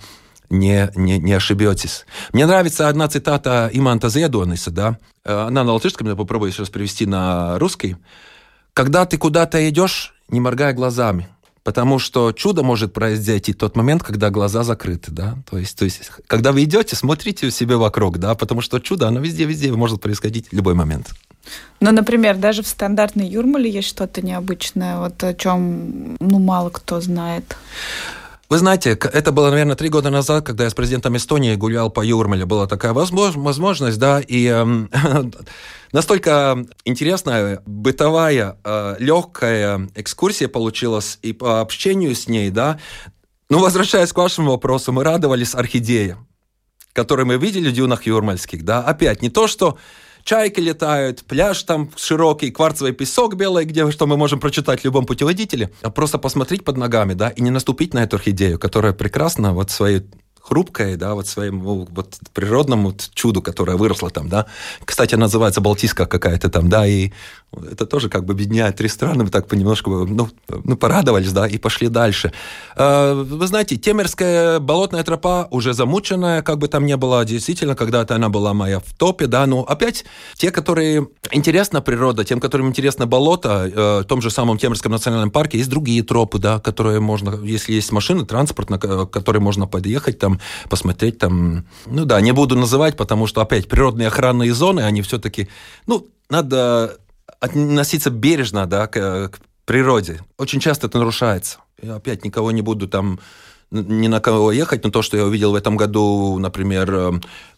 не, 0.52 0.92
не, 0.96 1.18
не 1.18 1.34
ошибетесь. 1.34 2.06
Мне 2.34 2.46
нравится 2.46 2.90
одна 2.90 3.08
цитата 3.08 3.70
Иманта 3.72 4.10
Зедониса, 4.10 4.70
да, 4.70 4.98
э, 5.24 5.34
она 5.34 5.64
на 5.64 5.74
латышском, 5.74 6.08
я 6.08 6.16
попробую 6.16 6.52
сейчас 6.52 6.70
привести 6.70 7.06
на 7.06 7.58
русский. 7.58 7.96
«Когда 8.74 9.06
ты 9.06 9.18
куда-то 9.18 9.68
идешь, 9.70 10.14
не 10.32 10.40
моргая 10.40 10.74
глазами, 10.74 11.28
потому 11.64 12.00
что 12.00 12.32
чудо 12.32 12.64
может 12.64 12.94
произойти 12.94 13.54
тот 13.54 13.76
момент, 13.76 14.04
когда 14.04 14.30
глаза 14.30 14.64
закрыты, 14.64 15.12
да, 15.12 15.38
то 15.50 15.58
есть, 15.58 15.78
то 15.78 15.86
есть 15.86 16.12
когда 16.28 16.52
вы 16.52 16.64
идете, 16.64 16.96
смотрите 16.96 17.52
себе 17.52 17.76
вокруг, 17.76 18.18
да, 18.18 18.36
потому 18.36 18.62
что 18.62 18.80
чудо, 18.80 19.08
оно 19.08 19.20
везде-везде 19.20 19.72
может 19.72 20.02
происходить 20.02 20.50
в 20.50 20.54
любой 20.54 20.74
момент. 20.74 21.12
Ну, 21.80 21.92
например, 21.92 22.38
даже 22.38 22.62
в 22.62 22.68
стандартной 22.68 23.28
Юрмале 23.28 23.70
есть 23.70 23.88
что-то 23.88 24.22
необычное, 24.22 25.00
вот 25.00 25.24
о 25.24 25.34
чем, 25.34 26.16
ну, 26.20 26.40
мало 26.40 26.70
кто 26.70 27.02
знает. 27.02 27.56
Вы 28.52 28.58
знаете, 28.58 29.00
это 29.02 29.32
было, 29.32 29.50
наверное, 29.50 29.78
три 29.78 29.88
года 29.88 30.10
назад, 30.10 30.46
когда 30.46 30.66
я 30.66 30.70
с 30.70 30.74
президентом 30.74 31.16
Эстонии 31.16 31.56
гулял 31.56 31.90
по 31.90 32.06
Юрмале. 32.06 32.46
Была 32.46 32.68
такая 32.68 32.92
возможность, 32.92 33.98
да, 33.98 34.20
и 34.20 34.46
э, 34.46 34.66
настолько 35.94 36.66
интересная, 36.84 37.64
бытовая, 37.66 38.58
э, 38.62 38.96
легкая 39.00 39.90
экскурсия 39.96 40.50
получилась 40.50 41.18
и 41.22 41.32
по 41.32 41.62
общению 41.62 42.14
с 42.14 42.28
ней, 42.28 42.50
да. 42.50 42.78
Ну, 43.50 43.60
возвращаясь 43.60 44.12
к 44.12 44.18
вашему 44.18 44.52
вопросу, 44.52 44.92
мы 44.92 45.06
радовались 45.06 45.56
орхидеям, 45.56 46.28
которые 46.92 47.26
мы 47.26 47.38
видели 47.38 47.70
в 47.70 47.74
дюнах 47.74 48.06
юрмальских, 48.06 48.66
да. 48.66 48.82
Опять, 48.82 49.22
не 49.22 49.30
то, 49.30 49.48
что 49.48 49.78
чайки 50.24 50.60
летают, 50.60 51.24
пляж 51.24 51.64
там 51.64 51.90
широкий, 51.96 52.52
кварцевый 52.52 52.94
песок 52.94 53.36
белый, 53.36 53.66
где 53.66 53.90
что 53.92 54.08
мы 54.08 54.18
можем 54.18 54.40
прочитать 54.40 54.82
в 54.82 54.86
любом 54.86 55.06
путеводителе, 55.06 55.72
а 55.82 55.90
просто 55.90 56.18
посмотреть 56.18 56.64
под 56.64 56.78
ногами, 56.78 57.14
да, 57.14 57.30
и 57.30 57.42
не 57.42 57.50
наступить 57.50 57.94
на 57.94 58.04
эту 58.04 58.18
орхидею, 58.18 58.60
которая 58.60 58.94
прекрасна 58.94 59.54
вот 59.54 59.72
своей 59.72 60.04
хрупкое, 60.42 60.98
да, 60.98 61.14
вот 61.14 61.28
своему 61.28 61.88
вот 61.90 62.18
природному 62.34 62.94
чуду, 63.14 63.42
которое 63.42 63.78
выросло 63.78 64.10
там, 64.10 64.30
да. 64.30 64.48
Кстати, 64.84 65.16
называется 65.16 65.62
Балтийская 65.62 66.08
какая-то 66.08 66.50
там, 66.50 66.70
да, 66.70 66.86
и 66.86 67.12
это 67.72 67.86
тоже 67.86 68.10
как 68.10 68.26
бы 68.26 68.34
объединяет 68.34 68.78
три 68.78 68.88
страны, 68.88 69.26
мы 69.26 69.30
так 69.30 69.48
понемножку, 69.48 70.06
ну, 70.06 70.30
ну, 70.48 70.78
порадовались, 70.78 71.32
да, 71.34 71.48
и 71.48 71.58
пошли 71.58 71.90
дальше. 71.90 72.32
А, 72.76 73.14
вы 73.14 73.46
знаете, 73.48 73.76
Темерская 73.76 74.60
болотная 74.60 75.04
тропа 75.04 75.48
уже 75.52 75.74
замученная, 75.74 76.42
как 76.42 76.60
бы 76.60 76.68
там 76.68 76.86
ни 76.86 76.96
было, 76.96 77.26
действительно, 77.26 77.76
когда-то 77.76 78.16
она 78.16 78.30
была 78.30 78.54
моя 78.54 78.80
в 78.80 78.94
топе, 78.98 79.28
да, 79.28 79.46
но 79.46 79.64
опять 79.64 80.06
те, 80.36 80.52
которые 80.52 81.08
интересна 81.32 81.82
природа, 81.82 82.24
тем, 82.24 82.40
которым 82.40 82.70
интересно 82.70 83.06
болото, 83.06 83.70
э, 83.74 84.02
в 84.02 84.06
том 84.06 84.22
же 84.22 84.30
самом 84.30 84.58
Темерском 84.58 84.94
национальном 84.94 85.32
парке 85.32 85.58
есть 85.58 85.70
другие 85.70 86.04
тропы, 86.04 86.40
да, 86.40 86.60
которые 86.60 87.00
можно, 87.02 87.38
если 87.44 87.74
есть 87.74 87.92
машины, 87.92 88.26
транспорт, 88.26 88.70
на 88.70 88.80
который 88.80 89.42
можно 89.42 89.68
подъехать, 89.68 90.20
там, 90.20 90.31
посмотреть, 90.70 91.18
там, 91.18 91.66
ну 91.86 92.06
да, 92.06 92.22
не 92.22 92.32
буду 92.32 92.56
называть, 92.56 92.98
потому 92.98 93.28
что, 93.28 93.42
опять, 93.42 93.68
природные 93.68 94.08
охранные 94.08 94.54
зоны, 94.54 94.82
они 94.82 95.02
все-таки, 95.02 95.50
ну, 95.88 96.08
надо 96.30 96.98
относиться 97.40 98.10
бережно 98.10 98.68
да, 98.68 98.88
к, 98.88 99.30
к 99.30 99.40
природе. 99.66 100.22
Очень 100.38 100.60
часто 100.60 100.88
это 100.88 101.00
нарушается. 101.00 101.60
Я 101.82 101.96
опять 101.96 102.24
никого 102.24 102.52
не 102.52 102.62
буду 102.62 102.88
там 102.88 103.20
ни 103.72 104.08
на 104.08 104.20
кого 104.20 104.52
ехать, 104.52 104.84
но 104.84 104.92
то, 104.92 105.02
что 105.02 105.18
я 105.18 105.26
увидел 105.26 105.52
в 105.52 105.56
этом 105.56 105.78
году, 105.78 106.38
например, 106.40 106.94
э, 106.94 107.12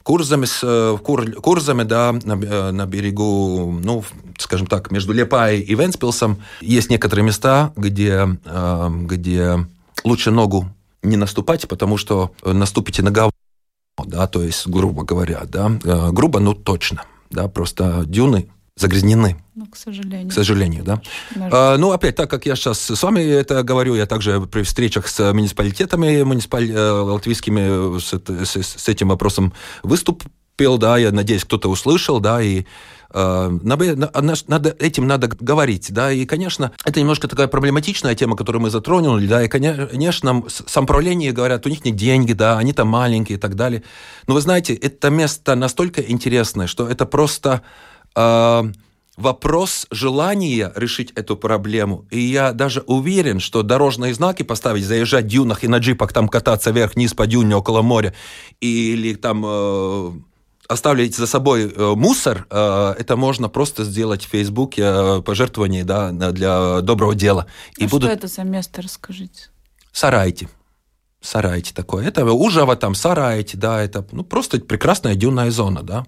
Курзами, 0.03 0.45
э, 0.61 0.97
Кур, 0.97 1.31
Курзами 1.33 1.83
да, 1.83 2.11
на, 2.11 2.33
э, 2.33 2.71
на 2.71 2.85
берегу, 2.85 3.79
ну, 3.83 4.03
скажем 4.37 4.67
так, 4.67 4.91
между 4.91 5.11
Лепай 5.11 5.59
и 5.59 5.73
Венспилсом, 5.73 6.37
есть 6.61 6.91
некоторые 6.91 7.25
места, 7.25 7.73
где, 7.75 8.27
где 9.05 9.65
лучше 10.03 10.31
ногу 10.31 10.69
не 11.03 11.17
наступать, 11.17 11.67
потому 11.67 11.97
что 11.97 12.31
наступите 12.43 13.01
на 13.01 13.11
говно, 13.11 13.31
да, 14.05 14.27
то 14.27 14.41
есть, 14.41 14.67
грубо 14.67 15.03
говоря, 15.03 15.43
да, 15.45 15.71
грубо, 16.11 16.39
ну, 16.39 16.53
точно, 16.53 17.03
да, 17.29 17.47
просто 17.47 18.03
дюны 18.05 18.49
загрязнены. 18.75 19.37
Ну, 19.55 19.67
к 19.67 19.75
сожалению. 19.75 20.29
К 20.29 20.33
сожалению, 20.33 20.83
да. 20.83 21.01
А, 21.35 21.77
ну, 21.77 21.91
опять, 21.91 22.15
так 22.15 22.29
как 22.29 22.45
я 22.45 22.55
сейчас 22.55 22.79
с 22.79 23.03
вами 23.03 23.21
это 23.21 23.61
говорю, 23.63 23.93
я 23.95 24.05
также 24.05 24.41
при 24.41 24.63
встречах 24.63 25.07
с 25.07 25.31
муниципалитетами 25.31 26.23
муниципаль... 26.23 26.71
Э, 26.71 26.91
латвийскими 26.91 27.99
с, 27.99 28.13
с, 28.13 28.63
с 28.63 28.89
этим 28.89 29.09
вопросом 29.09 29.53
выступил, 30.53 30.77
да, 30.77 30.97
я 30.97 31.11
надеюсь, 31.11 31.43
кто-то 31.43 31.69
услышал, 31.69 32.19
да, 32.19 32.41
и 32.41 32.65
э, 33.13 33.59
надо, 33.63 34.75
этим 34.79 35.07
надо 35.07 35.27
говорить, 35.27 35.91
да, 35.91 36.11
и, 36.11 36.25
конечно, 36.25 36.71
это 36.85 36.99
немножко 36.99 37.27
такая 37.27 37.47
проблематичная 37.47 38.15
тема, 38.15 38.35
которую 38.35 38.61
мы 38.61 38.69
затронули, 38.69 39.27
да, 39.27 39.43
и, 39.43 39.47
конечно, 39.47 40.43
самоуправление 40.47 41.31
говорят, 41.31 41.65
у 41.65 41.69
них 41.69 41.85
нет 41.85 41.95
деньги, 41.95 42.33
да, 42.33 42.57
они 42.57 42.73
там 42.73 42.87
маленькие 42.87 43.37
и 43.37 43.41
так 43.41 43.55
далее, 43.55 43.83
но 44.27 44.35
вы 44.35 44.41
знаете, 44.41 44.73
это 44.73 45.09
место 45.09 45.55
настолько 45.55 46.01
интересное, 46.01 46.67
что 46.67 46.87
это 46.87 47.05
просто 47.05 47.61
э, 48.15 48.63
вопрос 49.17 49.87
желания 49.91 50.71
решить 50.75 51.11
эту 51.15 51.37
проблему. 51.37 52.05
И 52.09 52.19
я 52.19 52.55
уже 52.65 52.81
уверен, 52.81 53.39
что 53.39 53.61
дорожные 53.61 54.13
знаки 54.13 54.43
поставить, 54.43 54.85
заезжать 54.85 55.25
в 55.25 55.27
дюнах 55.27 55.63
и 55.63 55.67
на 55.67 55.77
джипах 55.77 56.13
там 56.13 56.27
кататься 56.27 56.71
вверх-вниз 56.71 57.13
по 57.13 57.27
дюне 57.27 57.55
около 57.55 57.81
моря, 57.83 58.13
или 58.59 59.13
там 59.13 59.43
э, 59.45 60.11
оставлять 60.67 61.15
за 61.15 61.27
собой 61.27 61.71
э, 61.71 61.93
мусор, 61.95 62.47
э, 62.49 62.95
это 62.97 63.15
можно 63.15 63.49
просто 63.49 63.83
сделать 63.83 64.25
в 64.25 64.29
Фейсбуке 64.29 64.83
э, 64.85 65.21
пожертвование 65.21 65.83
да, 65.83 66.11
для 66.11 66.81
доброго 66.81 67.15
дела. 67.15 67.47
И 67.77 67.85
а 67.85 67.87
будут... 67.87 68.09
что 68.09 68.17
это 68.17 68.27
за 68.27 68.43
место, 68.43 68.81
расскажите? 68.81 69.49
Сарайте. 69.91 70.49
Сарайте 71.21 71.73
такое. 71.73 72.05
Это 72.05 72.25
Ужава, 72.25 72.75
там 72.75 72.95
Сарайте, 72.95 73.57
да, 73.57 73.81
это 73.81 74.05
ну, 74.11 74.23
просто 74.23 74.59
прекрасная 74.59 75.15
дюнная 75.15 75.51
зона, 75.51 75.81
да. 75.83 76.05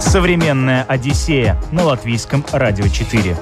Современная 0.00 0.84
Одиссея 0.84 1.62
на 1.70 1.84
латвийском 1.84 2.44
радио 2.52 2.88
4. 2.88 3.36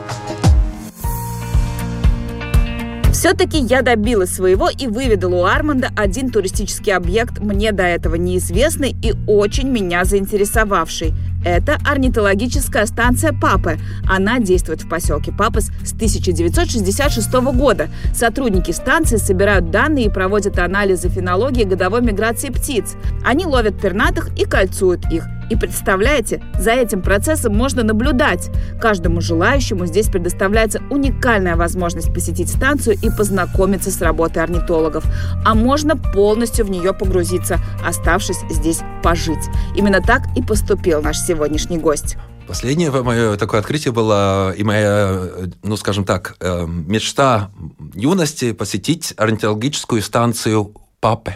Все-таки 3.21 3.59
я 3.59 3.83
добилась 3.83 4.31
своего 4.31 4.71
и 4.71 4.87
выведала 4.87 5.35
у 5.35 5.45
Арманда 5.45 5.91
один 5.95 6.31
туристический 6.31 6.95
объект, 6.95 7.39
мне 7.39 7.71
до 7.71 7.83
этого 7.83 8.15
неизвестный 8.15 8.97
и 9.03 9.13
очень 9.27 9.69
меня 9.69 10.07
заинтересовавший. 10.07 11.13
Это 11.45 11.79
орнитологическая 11.87 12.85
станция 12.87 13.33
Папы. 13.33 13.79
Она 14.07 14.39
действует 14.39 14.83
в 14.83 14.89
поселке 14.89 15.33
Папас 15.33 15.71
с 15.85 15.93
1966 15.93 17.33
года. 17.55 17.89
Сотрудники 18.15 18.71
станции 18.73 19.17
собирают 19.17 19.71
данные 19.71 20.07
и 20.07 20.11
проводят 20.11 20.59
анализы 20.59 21.09
фенологии 21.09 21.65
годовой 21.65 22.03
миграции 22.03 22.51
птиц. 22.51 22.95
Они 23.25 23.47
ловят 23.47 23.81
пернатых 23.81 24.31
и 24.39 24.45
кольцуют 24.45 25.11
их. 25.11 25.25
И 25.51 25.57
представляете, 25.57 26.41
за 26.59 26.71
этим 26.71 27.03
процессом 27.03 27.57
можно 27.57 27.83
наблюдать. 27.83 28.51
Каждому 28.81 29.21
желающему 29.21 29.85
здесь 29.85 30.07
предоставляется 30.07 30.81
уникальная 30.91 31.57
возможность 31.57 32.15
посетить 32.15 32.49
станцию 32.49 32.97
и 33.03 33.11
познакомиться 33.11 33.91
с 33.91 34.01
работой 34.01 34.45
орнитологов. 34.45 35.05
А 35.45 35.57
можно 35.57 35.97
полностью 35.97 36.65
в 36.65 36.71
нее 36.71 36.95
погрузиться, 36.95 37.59
оставшись 37.85 38.39
здесь 38.49 38.81
пожить. 39.03 39.51
Именно 39.75 40.01
так 40.01 40.23
и 40.37 40.43
поступил 40.43 41.03
наш 41.03 41.19
сегодняшний 41.31 41.79
гость. 41.79 42.17
Последнее 42.49 42.91
мое 42.91 43.37
такое 43.37 43.61
открытие 43.61 43.93
было 43.93 44.53
и 44.53 44.65
моя, 44.65 45.31
ну, 45.63 45.77
скажем 45.77 46.05
так, 46.05 46.35
э, 46.41 46.67
мечта 46.67 47.53
юности 47.95 48.53
посетить 48.53 49.15
орнитологическую 49.17 50.03
станцию 50.03 50.75
Папы. 50.99 51.35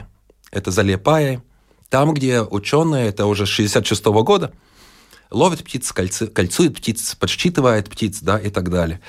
Это 0.50 0.72
Залепая, 0.72 1.42
там, 1.90 2.12
где 2.12 2.40
ученые, 2.42 3.06
это 3.06 3.26
уже 3.26 3.46
66 3.46 4.04
-го 4.06 4.24
года, 4.24 4.52
ловят 5.30 5.62
птиц, 5.62 5.92
кольцуют 5.92 6.76
птиц, 6.76 7.14
подсчитывают 7.14 7.88
птиц, 7.88 8.18
да, 8.20 8.36
и 8.36 8.50
так 8.50 8.68
далее. 8.68 9.00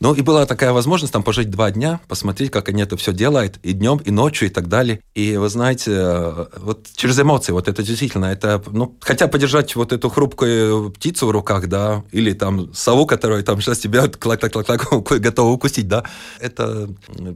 Ну, 0.00 0.14
и 0.14 0.22
была 0.22 0.46
такая 0.46 0.72
возможность 0.72 1.12
там 1.12 1.22
пожить 1.22 1.50
два 1.50 1.70
дня, 1.70 2.00
посмотреть, 2.06 2.50
как 2.50 2.68
они 2.68 2.82
это 2.82 2.96
все 2.96 3.12
делают, 3.12 3.58
и 3.64 3.72
днем, 3.72 3.98
и 3.98 4.10
ночью, 4.10 4.48
и 4.48 4.50
так 4.50 4.68
далее. 4.68 5.00
И 5.14 5.36
вы 5.36 5.48
знаете, 5.48 5.90
э, 5.92 6.46
вот 6.58 6.86
через 6.94 7.18
эмоции, 7.18 7.50
вот 7.50 7.66
это 7.66 7.82
действительно, 7.82 8.26
это, 8.26 8.62
ну, 8.70 8.96
хотя 9.00 9.26
подержать 9.26 9.74
вот 9.74 9.92
эту 9.92 10.08
хрупкую 10.08 10.92
птицу 10.92 11.26
в 11.26 11.30
руках, 11.30 11.68
да, 11.68 12.04
или 12.12 12.32
там 12.32 12.72
сову, 12.74 13.06
которая 13.06 13.42
там 13.42 13.60
сейчас 13.60 13.78
тебя 13.78 14.06
клак-клак-клак 14.06 15.18
готова 15.20 15.50
укусить, 15.50 15.88
да, 15.88 16.04
это 16.38 16.88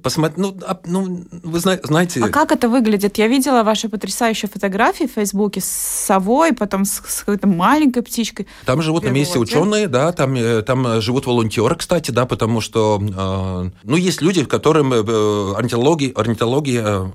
посмотреть, 0.03 0.39
ну, 0.39 0.57
а, 0.65 0.79
ну 0.87 1.25
вы 1.43 1.59
знаете... 1.59 2.21
А 2.23 2.29
как 2.29 2.53
это 2.53 2.69
выглядит? 2.69 3.19
Я 3.19 3.27
видела 3.27 3.65
ваши 3.65 3.89
потрясающие 3.89 4.49
фотографии 4.49 5.05
в 5.09 5.13
Фейсбуке 5.13 5.61
с 5.61 5.65
совой, 5.67 6.53
потом 6.53 6.85
с, 6.85 7.03
с 7.07 7.21
какой-то 7.21 7.49
маленькой 7.49 8.03
птичкой. 8.03 8.47
Там 8.65 8.83
живут 8.83 9.03
на 9.03 9.09
месте 9.09 9.41
ученые, 9.41 9.89
да, 9.89 10.13
там, 10.13 10.35
э, 10.37 10.63
там 10.63 11.01
живут 11.01 11.27
волонтеры, 11.27 11.75
кстати, 11.75 12.13
да, 12.13 12.25
потому 12.25 12.52
потому 12.53 12.61
что, 12.61 13.01
э, 13.01 13.71
ну, 13.85 13.97
есть 13.97 14.21
люди, 14.21 14.45
которым 14.45 14.93
э, 14.93 15.55
орнитология, 15.55 16.13
орнитология 16.13 17.11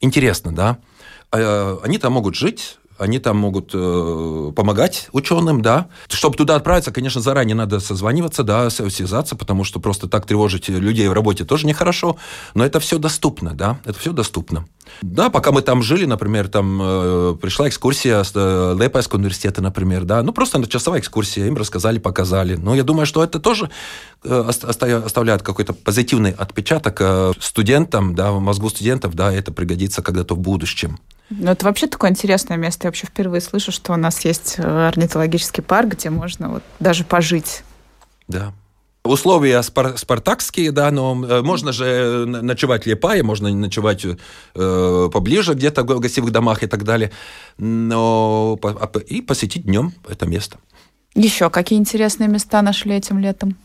интересна, 0.00 0.54
да. 0.54 0.78
А, 1.32 1.80
они 1.82 1.98
там 1.98 2.12
могут 2.12 2.36
жить, 2.36 2.78
они 2.96 3.18
там 3.18 3.36
могут 3.36 3.72
э, 3.74 4.52
помогать 4.54 5.08
ученым, 5.10 5.60
да. 5.60 5.88
Чтобы 6.08 6.36
туда 6.36 6.54
отправиться, 6.54 6.92
конечно, 6.92 7.20
заранее 7.20 7.56
надо 7.56 7.80
созваниваться, 7.80 8.44
да, 8.44 8.70
связаться, 8.70 9.34
потому 9.34 9.64
что 9.64 9.80
просто 9.80 10.08
так 10.08 10.24
тревожить 10.24 10.68
людей 10.68 11.08
в 11.08 11.12
работе 11.12 11.44
тоже 11.44 11.66
нехорошо. 11.66 12.16
Но 12.54 12.64
это 12.64 12.78
все 12.78 12.98
доступно, 12.98 13.54
да, 13.54 13.80
это 13.84 13.98
все 13.98 14.12
доступно. 14.12 14.66
Да, 15.02 15.30
пока 15.30 15.52
мы 15.52 15.62
там 15.62 15.82
жили, 15.82 16.04
например, 16.04 16.48
там 16.48 16.80
э, 16.82 17.36
пришла 17.40 17.68
экскурсия 17.68 18.22
с 18.22 18.32
э, 18.34 18.76
Лепайского 18.78 19.18
университета, 19.18 19.62
например, 19.62 20.04
да, 20.04 20.22
ну 20.22 20.32
просто 20.32 20.64
часовая 20.66 21.00
экскурсия, 21.00 21.46
им 21.46 21.56
рассказали, 21.56 21.98
показали. 21.98 22.56
Но 22.56 22.74
я 22.74 22.82
думаю, 22.82 23.06
что 23.06 23.22
это 23.22 23.40
тоже 23.40 23.70
э, 24.24 24.44
оставляет 24.48 25.42
какой-то 25.42 25.72
позитивный 25.72 26.32
отпечаток 26.32 26.96
э, 27.00 27.32
студентам, 27.40 28.14
да, 28.14 28.32
в 28.32 28.40
мозгу 28.40 28.68
студентов, 28.70 29.14
да, 29.14 29.32
это 29.32 29.52
пригодится 29.52 30.02
когда-то 30.02 30.34
в 30.34 30.38
будущем. 30.38 30.98
Ну, 31.30 31.50
это 31.50 31.64
вообще 31.64 31.88
такое 31.88 32.10
интересное 32.10 32.56
место. 32.56 32.86
Я 32.86 32.88
вообще 32.88 33.06
впервые 33.06 33.40
слышу, 33.40 33.72
что 33.72 33.92
у 33.92 33.96
нас 33.96 34.24
есть 34.24 34.54
э, 34.58 34.88
орнитологический 34.88 35.62
парк, 35.62 35.90
где 35.90 36.10
можно 36.10 36.48
вот 36.48 36.62
даже 36.78 37.04
пожить. 37.04 37.62
Да. 38.28 38.52
Условия 39.06 39.62
спар 39.62 39.96
спартакские, 39.96 40.72
да, 40.72 40.90
но 40.90 41.24
э, 41.24 41.42
можно 41.42 41.72
же 41.72 42.24
ночевать 42.26 42.84
в 42.84 42.86
Лепае, 42.86 43.22
можно 43.22 43.50
ночевать 43.50 44.04
э, 44.04 45.08
поближе 45.12 45.54
где-то 45.54 45.82
в 45.84 46.00
гостевых 46.00 46.32
домах 46.32 46.62
и 46.62 46.66
так 46.66 46.84
далее, 46.84 47.10
но 47.58 48.58
а, 48.62 48.98
и 48.98 49.20
посетить 49.22 49.64
днем 49.64 49.92
это 50.08 50.26
место. 50.26 50.58
Еще 51.14 51.48
какие 51.50 51.78
интересные 51.78 52.28
места 52.28 52.62
нашли 52.62 52.94
этим 52.94 53.18
летом? 53.18 53.56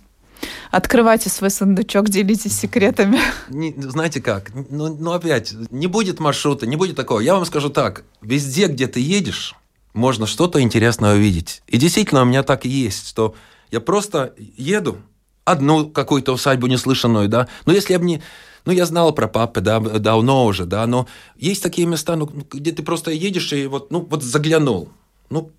Открывайте 0.71 1.30
свой 1.30 1.49
сундучок, 1.49 2.10
делитесь 2.10 2.58
секретами. 2.58 3.19
Не, 3.49 3.73
знаете 3.77 4.21
как? 4.21 4.51
Ну, 4.69 4.95
ну, 4.95 5.12
опять, 5.12 5.54
не 5.69 5.88
будет 5.88 6.19
маршрута, 6.19 6.65
не 6.65 6.75
будет 6.75 6.95
такого. 6.95 7.19
Я 7.19 7.36
вам 7.36 7.45
скажу 7.45 7.69
так. 7.69 8.04
Везде, 8.21 8.67
где 8.67 8.88
ты 8.88 8.99
едешь, 8.99 9.56
можно 9.93 10.25
что-то 10.25 10.62
интересное 10.62 11.15
увидеть. 11.15 11.62
И 11.67 11.77
действительно, 11.77 12.21
у 12.21 12.25
меня 12.25 12.43
так 12.43 12.65
и 12.65 12.69
есть, 12.69 13.10
что 13.10 13.36
я 13.69 13.82
просто 13.82 14.34
еду, 14.58 14.97
одну 15.45 15.89
какую-то 15.89 16.34
усадьбу 16.34 16.67
неслышанную, 16.67 17.27
да, 17.27 17.47
но 17.65 17.73
если 17.73 17.93
я 17.93 17.99
бы 17.99 18.06
не... 18.06 18.21
Ну, 18.63 18.71
я 18.71 18.86
знал 18.86 19.12
про 19.12 19.27
папы, 19.27 19.60
да, 19.60 19.80
давно 19.80 20.45
уже, 20.45 20.65
да, 20.65 20.86
но 20.86 21.08
есть 21.36 21.63
такие 21.63 21.88
места, 21.88 22.15
ну, 22.15 22.27
где 22.27 22.71
ты 22.71 22.84
просто 22.84 23.10
едешь 23.10 23.51
и 23.54 23.65
вот, 23.65 23.91
ну, 23.91 24.01
вот 24.08 24.21
заглянул. 24.21 24.89
Ну, 25.32 25.51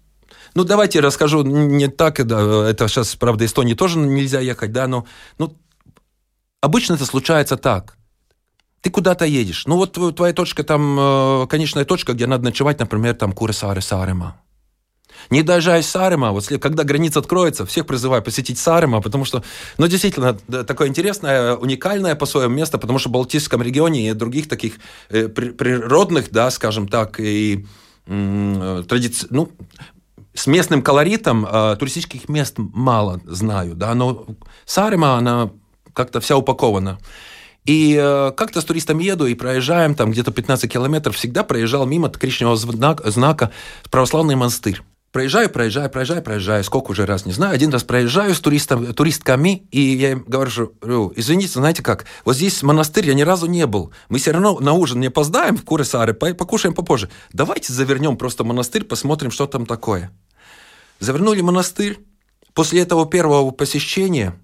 ну, 0.54 0.64
давайте 0.64 1.00
расскажу 1.00 1.42
не 1.42 1.88
так, 1.88 2.24
да, 2.24 2.68
это 2.68 2.86
сейчас, 2.86 3.16
правда, 3.16 3.44
Эстонии 3.44 3.74
тоже 3.74 3.98
нельзя 3.98 4.38
ехать, 4.40 4.72
да, 4.72 4.86
но 4.86 5.04
ну, 5.38 5.56
обычно 6.60 6.94
это 6.94 7.06
случается 7.06 7.56
так. 7.56 7.96
Ты 8.82 8.90
куда-то 8.90 9.24
едешь. 9.24 9.66
Ну, 9.66 9.76
вот 9.76 9.92
твоя 10.16 10.32
точка 10.32 10.64
там, 10.64 10.98
э, 10.98 11.46
конечная 11.46 11.84
точка, 11.84 12.14
где 12.14 12.26
надо 12.26 12.44
ночевать, 12.44 12.80
например, 12.80 13.14
там 13.14 13.32
Куры-Сары, 13.32 13.80
Сарема. 13.80 14.40
Не 15.30 15.42
доезжая 15.42 15.82
Сарема, 15.82 16.32
вот 16.32 16.46
когда 16.46 16.84
граница 16.84 17.20
откроется, 17.20 17.66
всех 17.66 17.86
призываю 17.86 18.22
посетить 18.22 18.58
Сарема, 18.58 19.00
потому 19.00 19.24
что, 19.24 19.42
ну, 19.78 19.86
действительно, 19.86 20.34
такое 20.64 20.88
интересное, 20.88 21.54
уникальное 21.54 22.14
по 22.14 22.26
своему 22.26 22.54
место, 22.54 22.78
потому 22.78 22.98
что 22.98 23.08
в 23.08 23.12
Балтийском 23.12 23.62
регионе 23.62 24.08
и 24.08 24.12
других 24.12 24.48
таких 24.48 24.74
э, 25.10 25.28
природных, 25.28 26.30
да, 26.30 26.50
скажем 26.50 26.88
так, 26.88 27.20
и 27.20 27.66
э, 28.06 28.82
ну, 29.30 29.52
с 30.34 30.46
местным 30.46 30.82
колоритом 30.82 31.46
э, 31.46 31.76
туристических 31.78 32.28
мест 32.28 32.54
мало 32.56 33.20
знаю, 33.26 33.74
да, 33.74 33.94
но 33.94 34.26
Сарема, 34.64 35.14
она 35.14 35.50
как-то 35.92 36.20
вся 36.20 36.36
упакована. 36.36 36.98
И 37.64 37.96
э, 38.00 38.32
как-то 38.36 38.60
с 38.60 38.64
туристом 38.64 38.98
еду 38.98 39.26
и 39.26 39.34
проезжаем 39.34 39.94
там 39.94 40.10
где-то 40.10 40.32
15 40.32 40.72
километров, 40.72 41.14
всегда 41.14 41.44
проезжал 41.44 41.86
мимо 41.86 42.08
коричневого 42.08 42.56
знака, 42.56 43.10
знака 43.10 43.52
православный 43.90 44.34
монастырь. 44.34 44.82
Проезжаю, 45.12 45.50
проезжаю, 45.50 45.90
проезжаю, 45.90 46.22
проезжаю, 46.22 46.64
сколько 46.64 46.92
уже 46.92 47.04
раз, 47.04 47.26
не 47.26 47.32
знаю. 47.32 47.54
Один 47.54 47.70
раз 47.70 47.84
проезжаю 47.84 48.34
с 48.34 48.40
туристом, 48.40 48.94
туристками, 48.94 49.66
и 49.70 49.78
я 49.78 50.12
им 50.12 50.24
говорю, 50.26 51.12
извините, 51.14 51.52
знаете 51.52 51.82
как, 51.82 52.06
вот 52.24 52.34
здесь 52.34 52.62
монастырь 52.62 53.06
я 53.06 53.12
ни 53.12 53.20
разу 53.20 53.44
не 53.44 53.66
был. 53.66 53.92
Мы 54.08 54.18
все 54.18 54.30
равно 54.30 54.58
на 54.58 54.72
ужин 54.72 55.00
не 55.00 55.08
опоздаем 55.08 55.58
в 55.58 55.64
Куресары, 55.64 56.14
покушаем 56.14 56.74
попозже. 56.74 57.10
Давайте 57.30 57.74
завернем 57.74 58.16
просто 58.16 58.42
монастырь, 58.42 58.84
посмотрим, 58.84 59.30
что 59.30 59.46
там 59.46 59.66
такое. 59.66 60.10
Завернули 60.98 61.42
монастырь. 61.42 61.98
После 62.54 62.80
этого 62.80 63.06
первого 63.06 63.50
посещения 63.50 64.34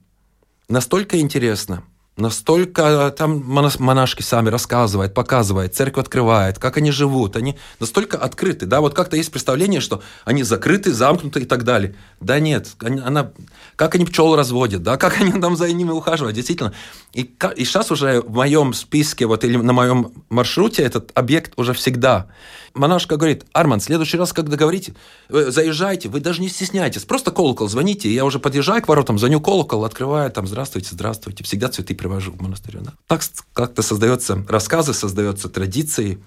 настолько 0.68 1.18
интересно– 1.18 1.82
настолько 2.18 3.14
там 3.16 3.42
монашки 3.44 4.22
сами 4.22 4.48
рассказывают, 4.48 5.14
показывают, 5.14 5.74
церковь 5.74 6.04
открывает, 6.04 6.58
как 6.58 6.76
они 6.76 6.90
живут, 6.90 7.36
они 7.36 7.56
настолько 7.80 8.18
открыты, 8.18 8.66
да, 8.66 8.80
вот 8.80 8.94
как-то 8.94 9.16
есть 9.16 9.30
представление, 9.30 9.80
что 9.80 10.02
они 10.24 10.42
закрыты, 10.42 10.92
замкнуты 10.92 11.40
и 11.40 11.44
так 11.44 11.64
далее. 11.64 11.94
Да 12.20 12.40
нет, 12.40 12.68
она, 12.80 13.32
как 13.76 13.94
они 13.94 14.04
пчел 14.04 14.36
разводят, 14.36 14.82
да, 14.82 14.96
как 14.96 15.20
они 15.20 15.32
там 15.40 15.56
за 15.56 15.72
ними 15.72 15.90
ухаживают, 15.90 16.34
действительно. 16.34 16.72
И, 17.14 17.30
и 17.56 17.64
сейчас 17.64 17.90
уже 17.90 18.20
в 18.20 18.32
моем 18.32 18.74
списке, 18.74 19.26
вот 19.26 19.44
или 19.44 19.56
на 19.56 19.72
моем 19.72 20.12
маршруте 20.28 20.82
этот 20.82 21.12
объект 21.14 21.52
уже 21.56 21.72
всегда. 21.72 22.26
Монашка 22.74 23.16
говорит, 23.16 23.44
Арман, 23.52 23.80
в 23.80 23.84
следующий 23.84 24.16
раз, 24.16 24.32
когда 24.32 24.56
говорите, 24.56 24.94
заезжайте, 25.28 26.08
вы 26.08 26.20
даже 26.20 26.40
не 26.40 26.48
стесняйтесь, 26.48 27.04
просто 27.04 27.30
колокол 27.30 27.68
звоните, 27.68 28.12
я 28.12 28.24
уже 28.24 28.38
подъезжаю 28.38 28.82
к 28.82 28.88
воротам, 28.88 29.18
звоню 29.18 29.40
колокол, 29.40 29.84
открываю, 29.84 30.30
там, 30.30 30.46
здравствуйте, 30.46 30.90
здравствуйте, 30.92 31.44
всегда 31.44 31.68
цветы 31.68 31.94
привожу 31.94 32.32
в 32.32 32.40
монастырь. 32.40 32.78
Да? 32.80 32.92
Так 33.06 33.22
как-то 33.52 33.82
создается 33.82 34.44
рассказы, 34.48 34.94
создаются 34.94 35.48
традиции, 35.48 36.18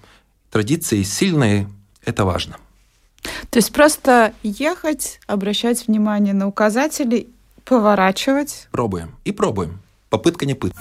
традиции 0.50 1.02
сильные, 1.02 1.68
это 2.04 2.24
важно. 2.24 2.56
То 3.50 3.58
есть 3.58 3.72
просто 3.72 4.34
ехать, 4.42 5.20
обращать 5.26 5.86
внимание 5.86 6.34
на 6.34 6.48
указатели, 6.48 7.28
поворачивать. 7.64 8.68
Пробуем. 8.72 9.14
И 9.24 9.32
пробуем. 9.32 9.80
Попытка 10.10 10.46
не 10.46 10.54
пытка. 10.54 10.80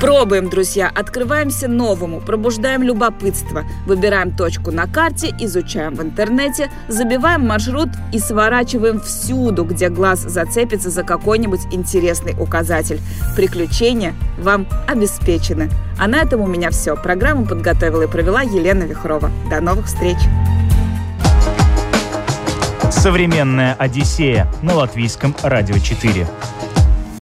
Пробуем, 0.00 0.50
друзья, 0.50 0.92
открываемся 0.94 1.68
новому, 1.68 2.20
пробуждаем 2.20 2.82
любопытство, 2.82 3.64
выбираем 3.86 4.36
точку 4.36 4.70
на 4.70 4.86
карте, 4.86 5.34
изучаем 5.40 5.94
в 5.94 6.02
интернете, 6.02 6.70
забиваем 6.88 7.46
маршрут 7.46 7.88
и 8.12 8.18
сворачиваем 8.18 9.00
всюду, 9.00 9.64
где 9.64 9.88
глаз 9.88 10.20
зацепится 10.20 10.90
за 10.90 11.02
какой-нибудь 11.02 11.60
интересный 11.70 12.34
указатель. 12.38 13.00
Приключения 13.36 14.12
вам 14.36 14.66
обеспечены. 14.86 15.70
А 15.98 16.06
на 16.08 16.16
этом 16.16 16.42
у 16.42 16.46
меня 16.46 16.68
все. 16.70 16.94
Программу 16.94 17.46
подготовила 17.46 18.02
и 18.02 18.06
провела 18.06 18.42
Елена 18.42 18.82
Вихрова. 18.82 19.30
До 19.48 19.62
новых 19.62 19.86
встреч! 19.86 20.18
Современная 22.90 23.74
Одиссея 23.74 24.46
на 24.60 24.74
латвийском 24.74 25.34
радио 25.42 25.78
4. 25.78 26.26